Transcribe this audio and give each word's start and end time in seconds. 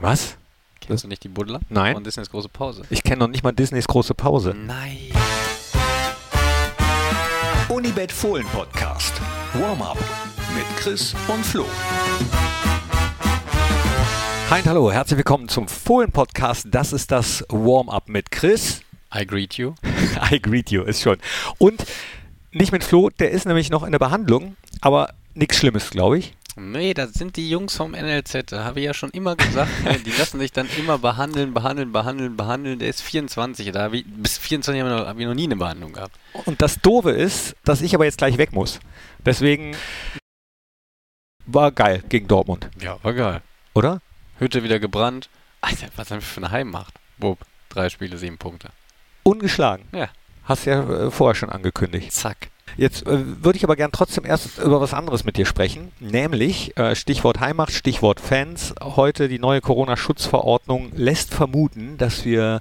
Was? 0.00 0.36
Kennst 0.80 1.02
du 1.02 1.08
nicht 1.08 1.24
die 1.24 1.28
Buddler? 1.28 1.58
Nein. 1.68 1.96
Und 1.96 2.06
Disneys 2.06 2.30
große 2.30 2.48
Pause. 2.48 2.82
Ich 2.88 3.02
kenne 3.02 3.18
noch 3.18 3.26
nicht 3.26 3.42
mal 3.42 3.50
Disneys 3.50 3.88
große 3.88 4.14
Pause. 4.14 4.54
Nein. 4.54 4.96
Unibet 7.68 8.12
Fohlen 8.12 8.46
Podcast. 8.46 9.20
Warm-up 9.54 9.98
mit 10.54 10.64
Chris 10.76 11.16
und 11.26 11.44
Flo. 11.44 11.64
Hi 14.50 14.60
und 14.60 14.66
hallo, 14.68 14.92
herzlich 14.92 15.18
willkommen 15.18 15.48
zum 15.48 15.66
Fohlen-Podcast. 15.66 16.68
Das 16.70 16.92
ist 16.92 17.10
das 17.10 17.44
Warm-up 17.48 18.08
mit 18.08 18.30
Chris. 18.30 18.82
I 19.12 19.26
greet 19.26 19.54
you. 19.54 19.74
I 20.30 20.40
greet 20.40 20.70
you, 20.70 20.84
ist 20.84 21.02
schon. 21.02 21.16
Und 21.58 21.84
nicht 22.52 22.70
mit 22.70 22.84
Flo, 22.84 23.10
der 23.10 23.32
ist 23.32 23.46
nämlich 23.46 23.68
noch 23.70 23.82
in 23.82 23.90
der 23.90 23.98
Behandlung, 23.98 24.54
aber 24.80 25.12
nichts 25.34 25.56
Schlimmes, 25.56 25.90
glaube 25.90 26.18
ich. 26.18 26.34
Nee, 26.58 26.94
das 26.94 27.12
sind 27.14 27.36
die 27.36 27.48
Jungs 27.48 27.76
vom 27.76 27.92
NLZ. 27.92 28.52
Da 28.52 28.64
habe 28.64 28.80
ich 28.80 28.86
ja 28.86 28.94
schon 28.94 29.10
immer 29.10 29.36
gesagt, 29.36 29.70
ne, 29.84 29.98
die 29.98 30.10
lassen 30.12 30.38
sich 30.38 30.52
dann 30.52 30.68
immer 30.78 30.98
behandeln, 30.98 31.54
behandeln, 31.54 31.92
behandeln, 31.92 32.36
behandeln. 32.36 32.78
Der 32.78 32.88
ist 32.88 33.00
24. 33.02 33.70
Da 33.72 33.90
ich, 33.92 34.04
bis 34.06 34.38
24 34.38 34.82
habe 34.82 34.90
ich, 34.94 34.98
noch, 35.00 35.06
hab 35.08 35.18
ich 35.18 35.26
noch 35.26 35.34
nie 35.34 35.44
eine 35.44 35.56
Behandlung 35.56 35.92
gehabt. 35.92 36.16
Und 36.46 36.60
das 36.62 36.80
Doofe 36.80 37.10
ist, 37.10 37.54
dass 37.64 37.80
ich 37.80 37.94
aber 37.94 38.04
jetzt 38.04 38.18
gleich 38.18 38.38
weg 38.38 38.52
muss. 38.52 38.80
Deswegen 39.24 39.76
war 41.46 41.72
geil 41.72 42.02
gegen 42.08 42.28
Dortmund, 42.28 42.68
Ja, 42.80 42.98
war 43.02 43.14
geil. 43.14 43.42
oder? 43.74 44.00
Hütte 44.38 44.62
wieder 44.62 44.78
gebrannt. 44.78 45.28
Alter, 45.60 45.88
was 45.96 46.10
haben 46.10 46.18
wir 46.18 46.22
für 46.26 46.38
eine 46.40 46.50
Heimmacht? 46.50 46.94
Bob, 47.18 47.38
drei 47.68 47.88
Spiele, 47.88 48.16
sieben 48.18 48.38
Punkte. 48.38 48.68
Ungeschlagen. 49.22 49.84
Ja. 49.92 50.08
Hast 50.44 50.64
ja 50.66 51.06
äh, 51.06 51.10
vorher 51.10 51.34
schon 51.34 51.50
angekündigt. 51.50 52.12
Zack. 52.12 52.48
Jetzt 52.78 53.08
äh, 53.08 53.42
würde 53.42 53.56
ich 53.56 53.64
aber 53.64 53.74
gern 53.74 53.90
trotzdem 53.90 54.24
erst 54.24 54.58
über 54.58 54.80
was 54.80 54.94
anderes 54.94 55.24
mit 55.24 55.36
dir 55.36 55.46
sprechen, 55.46 55.90
nämlich 55.98 56.76
äh, 56.76 56.94
Stichwort 56.94 57.40
Heimat, 57.40 57.72
Stichwort 57.72 58.20
Fans. 58.20 58.72
Heute 58.80 59.26
die 59.26 59.40
neue 59.40 59.60
Corona-Schutzverordnung 59.60 60.92
lässt 60.94 61.34
vermuten, 61.34 61.98
dass 61.98 62.24
wir 62.24 62.60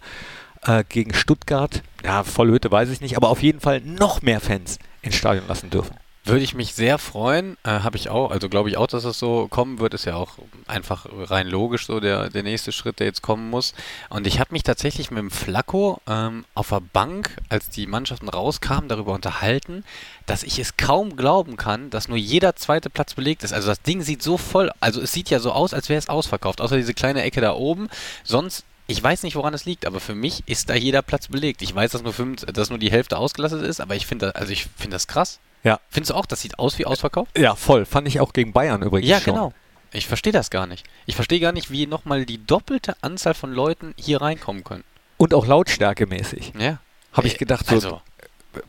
äh, 0.64 0.84
gegen 0.90 1.14
Stuttgart, 1.14 1.84
ja, 2.04 2.24
volle 2.24 2.54
Hütte 2.54 2.72
weiß 2.72 2.90
ich 2.90 3.00
nicht, 3.00 3.16
aber 3.16 3.30
auf 3.30 3.44
jeden 3.44 3.60
Fall 3.60 3.80
noch 3.82 4.24
mehr 4.24 4.40
Fans 4.40 4.80
ins 5.04 5.14
Stadion 5.14 5.48
lassen 5.48 5.70
dürfen. 5.70 5.96
Würde 6.28 6.44
ich 6.44 6.54
mich 6.54 6.74
sehr 6.74 6.98
freuen, 6.98 7.58
äh, 7.64 7.70
habe 7.70 7.96
ich 7.96 8.10
auch, 8.10 8.32
also 8.32 8.50
glaube 8.50 8.70
ich 8.70 8.76
auch, 8.76 8.88
dass 8.88 9.04
das 9.04 9.18
so 9.18 9.48
kommen 9.48 9.80
wird, 9.80 9.94
ist 9.94 10.06
ja 10.06 10.16
auch 10.16 10.34
einfach 10.68 11.06
rein 11.10 11.48
logisch 11.48 11.86
so 11.86 12.00
der, 12.02 12.30
der 12.30 12.44
nächste 12.44 12.74
Schritt, 12.74 13.00
der 13.00 13.08
jetzt 13.08 13.22
kommen 13.22 13.50
muss. 13.50 13.74
Und 14.10 14.28
ich 14.28 14.40
habe 14.40 14.52
mich 14.52 14.64
tatsächlich 14.64 15.10
mit 15.10 15.20
dem 15.20 15.32
Flacco 15.32 16.02
ähm, 16.06 16.44
auf 16.54 16.70
der 16.70 16.82
Bank, 16.82 17.38
als 17.48 17.70
die 17.70 17.88
Mannschaften 17.88 18.28
rauskamen, 18.28 18.90
darüber 18.90 19.14
unterhalten, 19.14 19.86
dass 20.26 20.44
ich 20.44 20.60
es 20.60 20.76
kaum 20.76 21.16
glauben 21.16 21.56
kann, 21.56 21.90
dass 21.90 22.10
nur 22.10 22.18
jeder 22.18 22.58
zweite 22.58 22.90
Platz 22.90 23.14
belegt 23.14 23.44
ist. 23.44 23.54
Also 23.54 23.70
das 23.70 23.82
Ding 23.82 24.02
sieht 24.02 24.22
so 24.22 24.38
voll, 24.38 24.70
also 24.82 25.02
es 25.02 25.14
sieht 25.14 25.30
ja 25.30 25.40
so 25.40 25.54
aus, 25.54 25.74
als 25.74 25.88
wäre 25.88 26.00
es 26.00 26.10
ausverkauft, 26.10 26.60
außer 26.60 26.76
diese 26.76 26.94
kleine 26.94 27.24
Ecke 27.24 27.40
da 27.40 27.54
oben. 27.54 27.88
Sonst 28.24 28.66
ich 28.90 29.04
weiß 29.04 29.24
nicht, 29.24 29.36
woran 29.36 29.54
es 29.54 29.66
liegt, 29.66 29.86
aber 29.86 30.00
für 30.00 30.16
mich 30.16 30.44
ist 30.46 30.70
da 30.70 30.74
jeder 30.74 31.02
Platz 31.02 31.28
belegt. 31.28 31.62
Ich 31.62 31.76
weiß, 31.76 31.92
dass 31.92 32.04
nur, 32.04 32.14
fünf, 32.14 32.46
dass 32.46 32.70
nur 32.70 32.80
die 32.80 32.92
Hälfte 32.92 33.18
ausgelastet 33.18 33.64
ist, 33.64 33.82
aber 33.82 33.96
ich 33.96 34.08
finde 34.08 34.36
also 34.36 34.52
ich 34.52 34.68
finde 34.78 34.96
das 34.96 35.08
krass. 35.08 35.40
Ja. 35.68 35.80
Findest 35.90 36.12
du 36.12 36.16
auch, 36.16 36.26
das 36.26 36.42
sieht 36.42 36.58
aus 36.60 36.80
wie 36.80 36.86
ausverkauft? 36.86 37.38
Ja, 37.38 37.56
voll. 37.56 37.86
Fand 37.86 38.08
ich 38.08 38.20
auch 38.20 38.34
gegen 38.34 38.54
Bayern 38.54 38.82
übrigens 38.82 39.10
Ja, 39.10 39.20
schon. 39.20 39.34
genau. 39.34 39.54
Ich 39.92 40.08
verstehe 40.08 40.34
das 40.34 40.50
gar 40.50 40.68
nicht. 40.68 40.86
Ich 41.06 41.16
verstehe 41.16 41.40
gar 41.40 41.52
nicht, 41.52 41.72
wie 41.72 41.88
nochmal 41.88 42.26
die 42.26 42.46
doppelte 42.46 42.96
Anzahl 43.02 43.34
von 43.34 43.52
Leuten 43.54 43.94
hier 43.98 44.22
reinkommen 44.22 44.64
können. 44.64 44.84
Und 45.18 45.34
auch 45.34 45.46
lautstärkemäßig. 45.46 46.54
Ja. 46.58 46.80
Habe 47.14 47.28
ich 47.28 47.34
Ey, 47.34 47.40
gedacht, 47.40 47.66
so, 47.68 47.76
Also, 47.76 48.02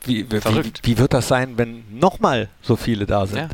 wie, 0.04 0.30
wie, 0.30 0.44
wie, 0.44 0.72
wie 0.82 0.98
wird 0.98 1.12
das 1.12 1.28
sein, 1.28 1.58
wenn 1.58 1.84
nochmal 1.98 2.48
so 2.62 2.76
viele 2.76 3.06
da 3.06 3.26
sind? 3.26 3.38
ja. 3.38 3.48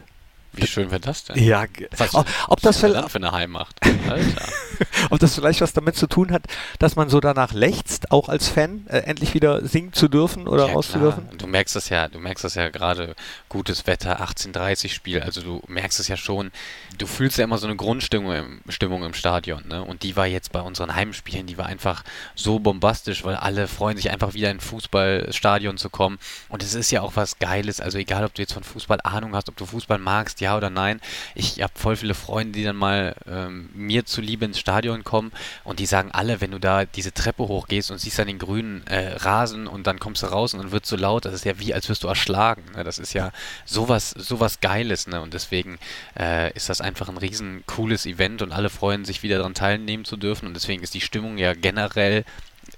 Wie 0.57 0.69
schön 0.69 0.89
wäre 0.93 1.01
das 1.01 1.25
denn? 1.25 1.43
Ja, 1.43 1.65
Was, 1.97 2.15
ob, 2.15 2.27
ob, 2.47 2.61
das 2.61 2.79
für 2.79 2.87
eine 3.15 3.33
Heimmacht? 3.33 3.77
Alter. 4.09 4.47
ob 5.11 5.19
das 5.19 5.35
vielleicht 5.35 5.61
was 5.61 5.73
damit 5.73 5.97
zu 5.97 6.07
tun 6.07 6.33
hat, 6.33 6.47
dass 6.79 6.97
man 6.97 7.09
so 7.09 7.21
danach 7.21 7.53
lechzt, 7.53 8.11
auch 8.11 8.29
als 8.29 8.49
Fan, 8.49 8.87
äh, 8.89 8.99
endlich 8.99 9.35
wieder 9.35 9.67
singen 9.67 9.93
zu 9.93 10.09
dürfen 10.09 10.49
oder 10.49 10.69
Ja, 10.69 10.75
auszudürfen? 10.75 11.29
Du 11.39 11.47
merkst 11.47 11.77
das 11.77 11.89
ja, 11.89 12.09
du 12.09 12.19
merkst 12.19 12.45
das 12.45 12.55
ja 12.55 12.69
gerade, 12.69 13.15
gutes 13.49 13.87
Wetter, 13.87 14.21
18:30 14.21 14.93
Spiel, 14.93 15.21
also 15.21 15.43
du 15.43 15.63
merkst 15.69 16.01
es 16.01 16.09
ja 16.09 16.17
schon, 16.17 16.51
du 16.99 17.07
fühlst 17.07 17.39
ja 17.39 17.45
immer 17.45 17.59
so 17.59 17.67
eine 17.67 17.77
Grundstimmung 17.77 18.33
im, 18.33 18.61
Stimmung 18.69 19.05
im 19.05 19.15
Stadion, 19.15 19.67
ne? 19.69 19.83
Und 19.83 20.03
die 20.03 20.17
war 20.17 20.27
jetzt 20.27 20.53
bei 20.53 20.61
unseren 20.61 20.95
Heimspielen, 20.95 21.47
die 21.47 21.59
war 21.59 21.67
einfach 21.67 22.05
so 22.35 22.59
bombastisch, 22.59 23.25
weil 23.25 23.37
alle 23.37 23.69
freuen 23.69 23.97
sich 23.97 24.11
einfach 24.11 24.35
wieder 24.35 24.51
in 24.51 24.59
ein 24.59 24.61
Fußballstadion 24.61 25.79
zu 25.79 25.91
kommen. 25.91 26.19
Und 26.49 26.63
es 26.63 26.75
ist 26.75 26.91
ja 26.91 27.03
auch 27.03 27.17
was 27.17 27.39
Geiles, 27.39 27.81
also 27.81 27.99
egal, 27.99 28.25
ob 28.25 28.35
du 28.35 28.43
jetzt 28.43 28.53
von 28.53 28.65
Fußball 28.65 29.01
Ahnung 29.03 29.35
hast, 29.35 29.49
ob 29.49 29.57
du 29.57 29.67
Fußball 29.67 29.99
magst, 29.99 30.41
ja 30.41 30.57
oder 30.57 30.71
nein. 30.71 31.01
Ich 31.35 31.63
habe 31.63 31.73
voll 31.77 31.97
viele 31.97 32.15
Freunde, 32.15 32.59
die 32.59 32.65
dann 32.65 32.77
mal 32.77 33.15
ähm, 33.27 33.71
mir 33.75 34.05
zuliebe 34.05 34.45
ins 34.45 34.59
Stadion 34.65 35.05
kommen 35.05 35.31
und 35.63 35.79
die 35.79 35.85
sagen 35.85 36.11
alle, 36.11 36.41
wenn 36.41 36.51
du 36.51 36.59
da 36.59 36.87
diese 36.87 37.13
Treppe 37.13 37.43
hochgehst 37.43 37.91
und 37.91 37.99
siehst 37.99 38.19
dann 38.19 38.29
den 38.29 38.39
grünen 38.39 38.87
äh, 38.87 39.15
Rasen 39.17 39.67
und 39.67 39.87
dann 39.87 39.99
kommst 39.99 40.23
du 40.23 40.27
raus 40.27 40.55
und 40.55 40.63
dann 40.63 40.73
wird 40.73 40.87
so 40.87 40.97
laut, 40.97 41.27
das 41.27 41.35
ist 41.35 41.45
ja 41.45 41.59
wie, 41.59 41.75
als 41.75 41.91
wirst 41.91 42.03
du 42.03 42.09
erschlagen. 42.09 42.65
Ne? 42.75 42.83
Das 42.83 42.99
ist 42.99 43.13
ja 43.13 43.31
sowas, 43.67 44.11
sowas 44.11 44.61
Geiles, 44.61 45.07
ne? 45.07 45.21
Und 45.21 45.35
deswegen 45.35 45.79
äh, 46.19 46.51
ist 46.55 46.71
das 46.71 46.81
einfach 46.81 47.11
ein 47.11 47.19
riesen 47.19 47.63
cooles 47.67 48.07
Event 48.07 48.41
und 48.41 48.53
alle 48.53 48.71
freuen 48.71 49.05
sich 49.05 49.23
wieder 49.23 49.37
daran 49.37 49.53
teilnehmen 49.53 50.07
zu 50.07 50.17
dürfen 50.17 50.47
und 50.47 50.55
deswegen 50.55 50.83
ist 50.83 50.95
die 50.95 51.03
Stimmung 51.03 51.37
ja 51.37 51.53
generell 51.53 52.25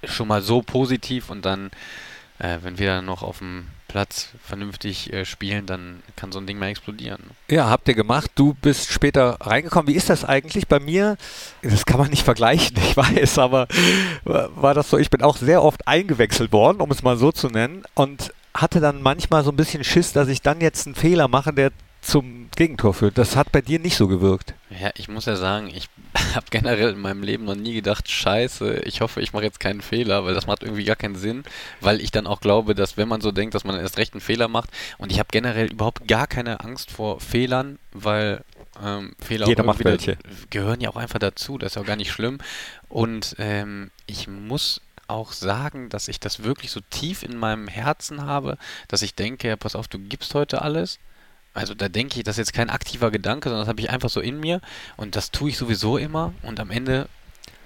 schon 0.02 0.26
mal 0.26 0.42
so 0.42 0.62
positiv 0.62 1.30
und 1.30 1.44
dann, 1.44 1.70
äh, 2.38 2.58
wenn 2.62 2.78
wir 2.78 2.86
dann 2.88 3.04
noch 3.04 3.22
auf 3.22 3.38
dem 3.38 3.66
Platz 3.88 4.28
vernünftig 4.44 5.12
äh, 5.12 5.24
spielen, 5.24 5.66
dann 5.66 6.02
kann 6.16 6.32
so 6.32 6.38
ein 6.38 6.46
Ding 6.46 6.58
mal 6.58 6.68
explodieren. 6.68 7.22
Ja, 7.48 7.70
habt 7.70 7.88
ihr 7.88 7.94
gemacht. 7.94 8.30
Du 8.34 8.54
bist 8.54 8.90
später 8.90 9.38
reingekommen. 9.40 9.88
Wie 9.88 9.96
ist 9.96 10.10
das 10.10 10.24
eigentlich 10.24 10.68
bei 10.68 10.80
mir? 10.80 11.16
Das 11.62 11.86
kann 11.86 11.98
man 11.98 12.10
nicht 12.10 12.24
vergleichen, 12.24 12.76
ich 12.82 12.96
weiß, 12.96 13.38
aber 13.38 13.68
war 14.24 14.74
das 14.74 14.90
so, 14.90 14.98
ich 14.98 15.10
bin 15.10 15.22
auch 15.22 15.36
sehr 15.36 15.62
oft 15.62 15.86
eingewechselt 15.86 16.52
worden, 16.52 16.80
um 16.80 16.90
es 16.90 17.02
mal 17.02 17.16
so 17.16 17.32
zu 17.32 17.48
nennen, 17.48 17.84
und 17.94 18.32
hatte 18.54 18.80
dann 18.80 19.02
manchmal 19.02 19.44
so 19.44 19.50
ein 19.50 19.56
bisschen 19.56 19.84
Schiss, 19.84 20.12
dass 20.12 20.28
ich 20.28 20.42
dann 20.42 20.60
jetzt 20.60 20.86
einen 20.86 20.94
Fehler 20.94 21.28
mache, 21.28 21.52
der 21.52 21.70
zum 22.06 22.48
Gegentor 22.54 22.94
führt. 22.94 23.18
Das 23.18 23.36
hat 23.36 23.52
bei 23.52 23.60
dir 23.60 23.78
nicht 23.78 23.96
so 23.96 24.08
gewirkt. 24.08 24.54
Ja, 24.70 24.90
ich 24.94 25.08
muss 25.08 25.26
ja 25.26 25.36
sagen, 25.36 25.68
ich 25.68 25.88
habe 26.34 26.46
generell 26.50 26.90
in 26.90 27.00
meinem 27.00 27.22
Leben 27.22 27.44
noch 27.44 27.54
nie 27.54 27.74
gedacht, 27.74 28.10
scheiße, 28.10 28.82
ich 28.84 29.00
hoffe, 29.00 29.20
ich 29.20 29.32
mache 29.32 29.44
jetzt 29.44 29.60
keinen 29.60 29.80
Fehler, 29.80 30.24
weil 30.24 30.34
das 30.34 30.46
macht 30.46 30.62
irgendwie 30.62 30.84
gar 30.84 30.96
keinen 30.96 31.16
Sinn, 31.16 31.44
weil 31.80 32.00
ich 32.00 32.10
dann 32.10 32.26
auch 32.26 32.40
glaube, 32.40 32.74
dass 32.74 32.96
wenn 32.96 33.08
man 33.08 33.20
so 33.20 33.32
denkt, 33.32 33.54
dass 33.54 33.64
man 33.64 33.78
erst 33.78 33.98
recht 33.98 34.14
einen 34.14 34.20
Fehler 34.20 34.48
macht 34.48 34.70
und 34.98 35.12
ich 35.12 35.18
habe 35.18 35.28
generell 35.32 35.70
überhaupt 35.72 36.06
gar 36.06 36.26
keine 36.26 36.60
Angst 36.60 36.90
vor 36.90 37.20
Fehlern, 37.20 37.78
weil 37.92 38.42
ähm, 38.82 39.14
Fehler 39.20 39.46
Jeder 39.48 39.62
auch 39.62 39.66
macht 39.66 39.84
welche. 39.84 40.16
gehören 40.50 40.80
ja 40.80 40.90
auch 40.90 40.96
einfach 40.96 41.18
dazu, 41.18 41.58
das 41.58 41.72
ist 41.72 41.76
ja 41.76 41.82
auch 41.82 41.86
gar 41.86 41.96
nicht 41.96 42.12
schlimm 42.12 42.38
und 42.88 43.36
ähm, 43.38 43.90
ich 44.06 44.28
muss 44.28 44.80
auch 45.08 45.32
sagen, 45.32 45.88
dass 45.88 46.08
ich 46.08 46.20
das 46.20 46.42
wirklich 46.42 46.70
so 46.70 46.80
tief 46.90 47.22
in 47.22 47.36
meinem 47.36 47.68
Herzen 47.68 48.24
habe, 48.24 48.58
dass 48.88 49.02
ich 49.02 49.14
denke, 49.14 49.48
ja, 49.48 49.56
pass 49.56 49.76
auf, 49.76 49.88
du 49.88 49.98
gibst 49.98 50.34
heute 50.34 50.62
alles. 50.62 50.98
Also 51.56 51.74
da 51.74 51.88
denke 51.88 52.18
ich, 52.18 52.24
das 52.24 52.34
ist 52.34 52.48
jetzt 52.48 52.52
kein 52.52 52.70
aktiver 52.70 53.10
Gedanke, 53.10 53.48
sondern 53.48 53.62
das 53.64 53.68
habe 53.68 53.80
ich 53.80 53.90
einfach 53.90 54.10
so 54.10 54.20
in 54.20 54.38
mir 54.40 54.60
und 54.96 55.16
das 55.16 55.30
tue 55.30 55.48
ich 55.50 55.56
sowieso 55.56 55.96
immer 55.96 56.32
und 56.42 56.60
am 56.60 56.70
Ende 56.70 57.08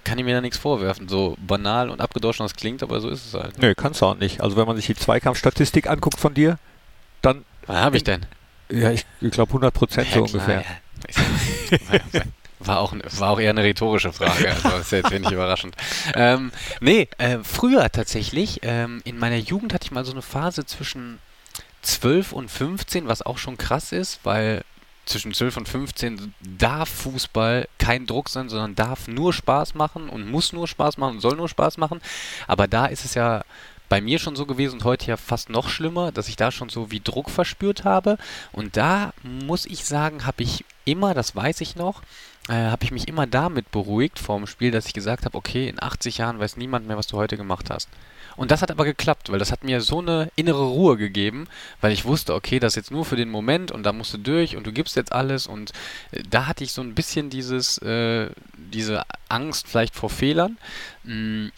kann 0.04 0.16
ich 0.18 0.24
mir 0.24 0.34
da 0.34 0.40
nichts 0.40 0.56
vorwerfen. 0.58 1.08
So 1.08 1.36
banal 1.46 1.90
und 1.90 2.00
abgedroschen 2.00 2.44
das 2.44 2.54
klingt, 2.54 2.82
aber 2.82 3.00
so 3.00 3.08
ist 3.08 3.26
es 3.26 3.34
halt. 3.34 3.58
Nö, 3.58 3.74
kannst 3.74 4.00
du 4.00 4.06
auch 4.06 4.14
nicht. 4.16 4.40
Also 4.40 4.56
wenn 4.56 4.66
man 4.66 4.76
sich 4.76 4.86
die 4.86 4.94
Zweikampfstatistik 4.94 5.88
anguckt 5.88 6.18
von 6.18 6.34
dir, 6.34 6.58
dann, 7.20 7.44
Was 7.66 7.76
habe 7.76 7.96
ich 7.96 8.04
denn? 8.04 8.24
ja, 8.70 8.90
ich, 8.92 9.04
ich 9.20 9.30
glaube 9.32 9.50
100 9.50 9.74
Prozent 9.74 10.08
so 10.12 10.20
Ja, 10.20 10.26
klar, 10.26 10.32
ungefähr. 10.32 10.64
ja- 10.64 12.22
War 12.62 12.78
auch, 12.80 12.92
war 12.92 13.30
auch 13.30 13.40
eher 13.40 13.50
eine 13.50 13.62
rhetorische 13.62 14.12
Frage, 14.12 14.50
also 14.64 14.76
ist 14.76 14.92
jetzt 14.92 15.10
wenig 15.10 15.30
überraschend. 15.32 15.74
Ähm, 16.14 16.52
nee, 16.82 17.08
äh, 17.16 17.38
früher 17.42 17.90
tatsächlich, 17.90 18.60
ähm, 18.64 19.00
in 19.04 19.18
meiner 19.18 19.36
Jugend 19.38 19.72
hatte 19.72 19.86
ich 19.86 19.92
mal 19.92 20.04
so 20.04 20.12
eine 20.12 20.20
Phase 20.20 20.66
zwischen 20.66 21.20
12 21.82 22.32
und 22.32 22.50
15, 22.50 23.08
was 23.08 23.22
auch 23.22 23.38
schon 23.38 23.56
krass 23.56 23.92
ist, 23.92 24.20
weil 24.24 24.64
zwischen 25.06 25.34
12 25.34 25.56
und 25.58 25.68
15 25.68 26.34
darf 26.40 26.88
Fußball 26.88 27.68
kein 27.78 28.06
Druck 28.06 28.28
sein, 28.28 28.48
sondern 28.48 28.76
darf 28.76 29.08
nur 29.08 29.32
Spaß 29.32 29.74
machen 29.74 30.08
und 30.08 30.30
muss 30.30 30.52
nur 30.52 30.68
Spaß 30.68 30.98
machen 30.98 31.16
und 31.16 31.20
soll 31.20 31.36
nur 31.36 31.48
Spaß 31.48 31.78
machen. 31.78 32.00
Aber 32.46 32.68
da 32.68 32.86
ist 32.86 33.04
es 33.04 33.14
ja 33.14 33.42
bei 33.88 34.00
mir 34.00 34.20
schon 34.20 34.36
so 34.36 34.46
gewesen 34.46 34.74
und 34.76 34.84
heute 34.84 35.08
ja 35.08 35.16
fast 35.16 35.50
noch 35.50 35.68
schlimmer, 35.68 36.12
dass 36.12 36.28
ich 36.28 36.36
da 36.36 36.52
schon 36.52 36.68
so 36.68 36.92
wie 36.92 37.00
Druck 37.00 37.28
verspürt 37.28 37.84
habe. 37.84 38.18
Und 38.52 38.76
da 38.76 39.12
muss 39.22 39.66
ich 39.66 39.84
sagen, 39.84 40.26
habe 40.26 40.44
ich 40.44 40.64
immer, 40.84 41.12
das 41.12 41.34
weiß 41.34 41.60
ich 41.60 41.74
noch, 41.74 42.02
äh, 42.48 42.52
habe 42.52 42.84
ich 42.84 42.92
mich 42.92 43.08
immer 43.08 43.26
damit 43.26 43.70
beruhigt 43.72 44.20
vorm 44.20 44.46
Spiel, 44.46 44.70
dass 44.70 44.86
ich 44.86 44.92
gesagt 44.92 45.24
habe, 45.24 45.36
okay, 45.36 45.68
in 45.68 45.82
80 45.82 46.18
Jahren 46.18 46.38
weiß 46.38 46.56
niemand 46.56 46.86
mehr, 46.86 46.96
was 46.96 47.08
du 47.08 47.16
heute 47.16 47.36
gemacht 47.36 47.68
hast. 47.68 47.88
Und 48.40 48.50
das 48.50 48.62
hat 48.62 48.70
aber 48.70 48.86
geklappt, 48.86 49.30
weil 49.30 49.38
das 49.38 49.52
hat 49.52 49.64
mir 49.64 49.82
so 49.82 49.98
eine 49.98 50.30
innere 50.34 50.64
Ruhe 50.64 50.96
gegeben, 50.96 51.46
weil 51.82 51.92
ich 51.92 52.06
wusste, 52.06 52.32
okay, 52.34 52.58
das 52.58 52.72
ist 52.72 52.76
jetzt 52.76 52.90
nur 52.90 53.04
für 53.04 53.16
den 53.16 53.28
Moment 53.28 53.70
und 53.70 53.82
da 53.82 53.92
musst 53.92 54.14
du 54.14 54.18
durch 54.18 54.56
und 54.56 54.66
du 54.66 54.72
gibst 54.72 54.96
jetzt 54.96 55.12
alles 55.12 55.46
und 55.46 55.72
äh, 56.12 56.22
da 56.30 56.46
hatte 56.46 56.64
ich 56.64 56.72
so 56.72 56.80
ein 56.80 56.94
bisschen 56.94 57.28
dieses, 57.28 57.76
äh, 57.82 58.30
diese 58.56 59.02
Angst 59.28 59.68
vielleicht 59.68 59.94
vor 59.94 60.08
Fehlern. 60.08 60.56
Mm, 61.04 61.48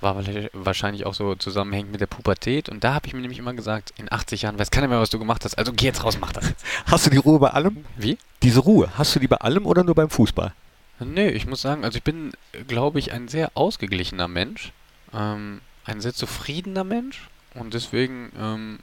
war 0.00 0.16
wahrscheinlich- 0.16 0.50
wahrscheinlich 0.52 1.06
auch 1.06 1.14
so 1.14 1.36
zusammenhängend 1.36 1.92
mit 1.92 2.00
der 2.00 2.08
Pubertät 2.08 2.68
und 2.68 2.82
da 2.82 2.94
habe 2.94 3.06
ich 3.06 3.14
mir 3.14 3.20
nämlich 3.20 3.38
immer 3.38 3.54
gesagt, 3.54 3.94
in 3.96 4.10
80 4.10 4.42
Jahren 4.42 4.58
weiß 4.58 4.72
keiner 4.72 4.88
mehr, 4.88 4.98
was 4.98 5.10
du 5.10 5.20
gemacht 5.20 5.44
hast, 5.44 5.56
also 5.56 5.72
geh 5.72 5.86
jetzt 5.86 6.02
raus, 6.02 6.18
mach 6.20 6.32
das 6.32 6.48
jetzt. 6.48 6.66
Hast 6.86 7.06
du 7.06 7.10
die 7.10 7.18
Ruhe 7.18 7.38
bei 7.38 7.50
allem? 7.50 7.84
Wie? 7.96 8.18
Diese 8.42 8.58
Ruhe, 8.58 8.90
hast 8.98 9.14
du 9.14 9.20
die 9.20 9.28
bei 9.28 9.36
allem 9.36 9.66
oder 9.66 9.84
nur 9.84 9.94
beim 9.94 10.10
Fußball? 10.10 10.52
Nee, 10.98 11.28
ich 11.28 11.46
muss 11.46 11.62
sagen, 11.62 11.84
also 11.84 11.96
ich 11.96 12.02
bin, 12.02 12.32
glaube 12.66 12.98
ich, 12.98 13.12
ein 13.12 13.28
sehr 13.28 13.52
ausgeglichener 13.54 14.26
Mensch, 14.26 14.72
ähm, 15.14 15.60
ein 15.84 16.00
sehr 16.00 16.14
zufriedener 16.14 16.84
Mensch 16.84 17.28
und 17.54 17.74
deswegen 17.74 18.32
ähm, 18.38 18.78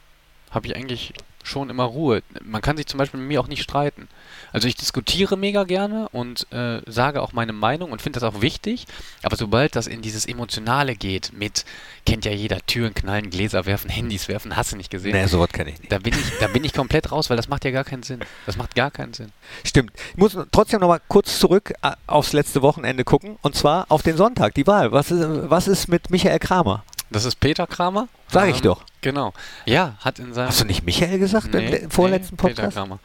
habe 0.52 0.68
ich 0.68 0.76
eigentlich 0.76 1.14
schon 1.44 1.70
immer 1.70 1.84
Ruhe. 1.84 2.22
Man 2.44 2.62
kann 2.62 2.78
sich 2.78 2.88
zum 2.88 2.98
Beispiel 2.98 3.20
mit 3.20 3.30
mir 3.30 3.42
auch 3.42 3.48
nicht 3.48 3.64
streiten. 3.64 4.08
Also 4.54 4.68
ich 4.68 4.76
diskutiere 4.76 5.38
mega 5.38 5.64
gerne 5.64 6.10
und 6.10 6.46
äh, 6.52 6.82
sage 6.86 7.22
auch 7.22 7.34
meine 7.34 7.54
Meinung 7.54 7.92
und 7.92 8.02
finde 8.02 8.20
das 8.20 8.30
auch 8.30 8.42
wichtig. 8.42 8.86
Aber 9.24 9.36
sobald 9.36 9.76
das 9.76 9.88
in 9.88 10.02
dieses 10.02 10.26
Emotionale 10.26 10.96
geht, 10.96 11.32
mit, 11.34 11.66
kennt 12.06 12.26
ja 12.26 12.32
jeder, 12.32 12.60
Türen 12.66 12.94
knallen, 12.94 13.30
Gläser 13.30 13.66
werfen, 13.66 13.90
Handys 13.90 14.28
werfen, 14.28 14.56
hast 14.56 14.74
du 14.74 14.78
nicht 14.78 14.92
gesehen. 14.92 15.14
Nee, 15.14 15.26
sowas 15.28 15.50
kenne 15.50 15.72
ich 15.72 15.80
nicht. 15.80 15.92
Da 15.92 16.00
bin 16.00 16.14
ich, 16.14 16.40
da 16.40 16.48
bin 16.48 16.64
ich 16.64 16.74
komplett 16.74 17.12
raus, 17.12 17.30
weil 17.30 17.38
das 17.38 17.48
macht 17.48 17.66
ja 17.66 17.72
gar 17.72 17.84
keinen 17.84 18.04
Sinn. 18.04 18.20
Das 18.46 18.58
macht 18.58 18.76
gar 18.76 18.92
keinen 18.92 19.14
Sinn. 19.14 19.32
Stimmt. 19.64 19.92
Ich 20.12 20.18
muss 20.18 20.38
trotzdem 20.52 20.82
noch 20.82 20.90
mal 20.90 21.02
kurz 21.08 21.40
zurück 21.40 21.74
äh, 21.82 21.92
aufs 22.08 22.34
letzte 22.34 22.62
Wochenende 22.62 23.04
gucken 23.04 23.38
und 23.42 23.56
zwar 23.56 23.86
auf 23.90 24.04
den 24.04 24.18
Sonntag, 24.18 24.54
die 24.56 24.68
Wahl. 24.68 24.92
Was 24.92 25.12
ist, 25.12 25.26
was 25.50 25.68
ist 25.68 25.88
mit 25.88 26.10
Michael 26.10 26.40
Kramer? 26.40 26.84
Das 27.12 27.26
ist 27.26 27.40
Peter 27.40 27.68
Kramer. 27.68 28.08
Sag 28.30 28.50
ich 28.50 28.62
doch. 28.62 28.84
Genau. 29.02 29.34
Ja, 29.66 29.96
hat 30.00 30.20
in 30.20 30.34
seinem. 30.34 30.48
Hast 30.48 30.62
du 30.62 30.66
nicht 30.66 30.86
Michael 30.86 31.20
gesagt 31.20 31.54
Nee, 31.54 31.76
im 31.76 31.92
vorletzten 31.92 32.36
nee, 32.36 32.50
Peter 32.50 32.64
Podcast? 32.64 32.78
Kramer. 32.78 33.00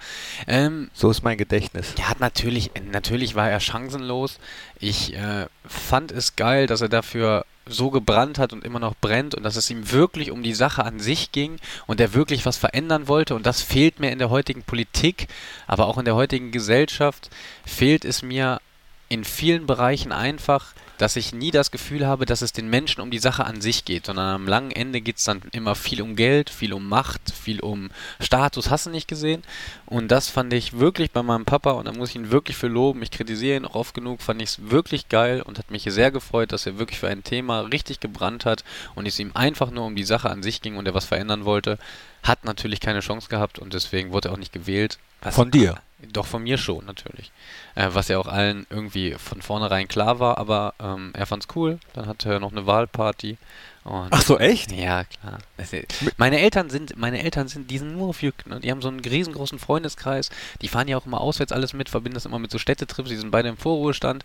Ähm, 0.47 0.91
So 0.94 1.11
ist 1.11 1.25
mein 1.25 1.37
Gedächtnis. 1.37 1.94
er 1.99 2.08
hat 2.08 2.20
natürlich, 2.20 2.70
natürlich 2.93 3.35
war 3.35 3.50
er 3.50 3.58
chancenlos. 3.58 4.38
Ich 4.79 5.14
äh, 5.14 5.47
fand 5.67 6.12
es 6.12 6.37
geil, 6.37 6.67
dass 6.69 6.82
er 6.82 6.88
dafür 6.88 7.44
so 7.69 7.91
gebrannt 7.91 8.38
hat 8.38 8.53
und 8.53 8.64
immer 8.64 8.79
noch 8.79 8.94
brennt 8.94 9.35
und 9.35 9.43
dass 9.43 9.56
es 9.56 9.69
ihm 9.70 9.91
wirklich 9.91 10.31
um 10.31 10.44
die 10.44 10.55
Sache 10.55 10.85
an 10.85 11.00
sich 11.00 11.32
ging 11.32 11.56
und 11.88 12.00
er 12.00 12.14
wirklich 12.14 12.47
was 12.47 12.56
verändern 12.56 13.09
wollte. 13.09 13.35
Und 13.35 13.44
das 13.44 13.61
fehlt 13.61 13.99
mir 13.99 14.12
in 14.12 14.20
der 14.20 14.31
heutigen 14.31 14.62
Politik, 14.62 15.26
aber 15.67 15.87
auch 15.87 15.99
in 15.99 16.05
der 16.05 16.14
heutigen 16.14 16.52
Gesellschaft 16.52 17.29
fehlt 17.64 18.05
es 18.05 18.23
mir 18.23 18.61
in 19.09 19.25
vielen 19.25 19.67
Bereichen 19.67 20.12
einfach, 20.12 20.75
dass 20.99 21.17
ich 21.17 21.33
nie 21.35 21.51
das 21.51 21.71
Gefühl 21.71 22.07
habe, 22.07 22.27
dass 22.27 22.43
es 22.43 22.53
den 22.53 22.69
Menschen 22.69 23.01
um 23.01 23.11
die 23.11 23.19
Sache 23.19 23.45
an 23.45 23.61
sich 23.61 23.85
geht, 23.85 24.07
sondern 24.07 24.35
am 24.35 24.47
langen 24.49 24.71
Ende 24.71 25.01
geht 25.01 25.19
es 25.19 25.25
dann 25.25 25.43
immer 25.53 25.75
viel 25.75 26.01
um 26.03 26.17
Geld, 26.17 26.51
viel 26.51 26.73
um 26.73 26.89
Macht, 26.89 27.33
viel 27.33 27.61
um 27.61 27.91
Status, 28.21 28.71
hast 28.71 28.87
du 28.87 28.91
nicht 28.91 29.09
gesehen? 29.09 29.43
Und 29.87 30.09
das 30.11 30.29
fand 30.29 30.53
ich 30.53 30.79
wirklich 30.79 31.11
bei 31.11 31.23
meinem 31.23 31.45
Papa 31.45 31.73
und 31.73 31.87
da 31.87 31.93
muss 31.93 32.11
ich 32.11 32.17
ihn 32.17 32.31
wirklich 32.31 32.57
für 32.57 32.69
loben. 32.69 33.03
Ich 33.03 33.11
kritisiere 33.11 33.57
ihn 33.59 33.65
auch 33.65 33.75
oft 33.75 33.95
genug, 33.95 34.23
fand 34.23 34.41
ich 34.43 34.51
es 34.51 34.71
wirklich 34.71 35.09
geil 35.09 35.43
und 35.43 35.59
hat 35.59 35.71
mich 35.71 35.85
sehr 35.85 36.11
gefreut, 36.11 36.53
dass 36.53 36.67
er 36.67 36.79
wirklich 36.79 36.99
für 36.99 37.09
ein 37.09 37.23
Thema 37.25 37.61
richtig 37.61 38.01
gebrannt 38.01 38.45
hat 38.45 38.65
und 38.95 39.07
es 39.07 39.19
ihm 39.19 39.33
einfach 39.35 39.71
nur 39.71 39.85
um 39.85 39.97
die 39.97 40.05
Sache 40.05 40.31
an 40.31 40.43
sich 40.43 40.63
ging 40.63 40.77
und 40.77 40.87
er 40.87 40.95
was 40.95 41.05
verändern 41.05 41.45
wollte. 41.45 41.79
Hat 42.23 42.45
natürlich 42.45 42.81
keine 42.81 43.01
Chance 43.01 43.29
gehabt 43.29 43.59
und 43.59 43.75
deswegen 43.75 44.13
wurde 44.13 44.29
er 44.29 44.33
auch 44.33 44.39
nicht 44.39 44.53
gewählt. 44.53 44.99
Was- 45.21 45.35
Von 45.35 45.51
dir? 45.51 45.77
Doch, 46.13 46.27
von 46.27 46.43
mir 46.43 46.59
schon, 46.59 46.85
natürlich. 46.85 47.33
Äh, 47.75 47.89
was 47.93 48.09
ja 48.09 48.19
auch 48.19 48.27
allen 48.27 48.67
irgendwie 48.69 49.15
von 49.15 49.41
vornherein 49.41 49.89
klar 49.89 50.19
war, 50.21 50.37
aber 50.37 50.75
ähm, 50.79 51.13
er 51.15 51.27
fand's 51.27 51.49
cool. 51.55 51.79
Dann 51.95 52.07
hatte 52.07 52.31
er 52.31 52.41
noch 52.41 52.53
eine 52.53 52.67
Wahlparty. 52.67 53.39
Und 53.87 54.09
Ach 54.11 54.23
so, 54.23 54.38
echt? 54.38 54.73
ja, 54.73 55.05
klar. 55.05 55.38
Das 55.59 55.73
ist- 55.73 55.87
meine 56.19 56.41
Eltern 56.41 56.71
sind, 56.71 56.97
meine 56.97 57.23
Eltern 57.23 57.47
sind, 57.47 57.71
die 57.71 57.79
sind 57.79 57.97
nur 57.97 58.09
auf 58.09 58.21
Jück, 58.21 58.44
ne? 58.47 58.59
Die 58.59 58.71
haben 58.71 58.83
so 58.83 58.88
einen 58.88 58.99
riesengroßen 58.99 59.61
Freundeskreis. 59.61 60.31
Die 60.61 60.67
fahren 60.69 60.88
ja 60.88 60.97
auch 60.97 61.06
immer 61.06 61.21
auswärts 61.21 61.53
alles 61.53 61.73
mit, 61.73 61.88
verbinden 61.88 62.15
das 62.15 62.25
immer 62.27 62.41
mit 62.41 62.50
so 62.50 62.59
Städtetrips. 62.59 63.09
Die 63.11 63.17
sind 63.17 63.31
beide 63.31 63.49
im 63.49 63.56
Vorruhestand, 63.56 64.25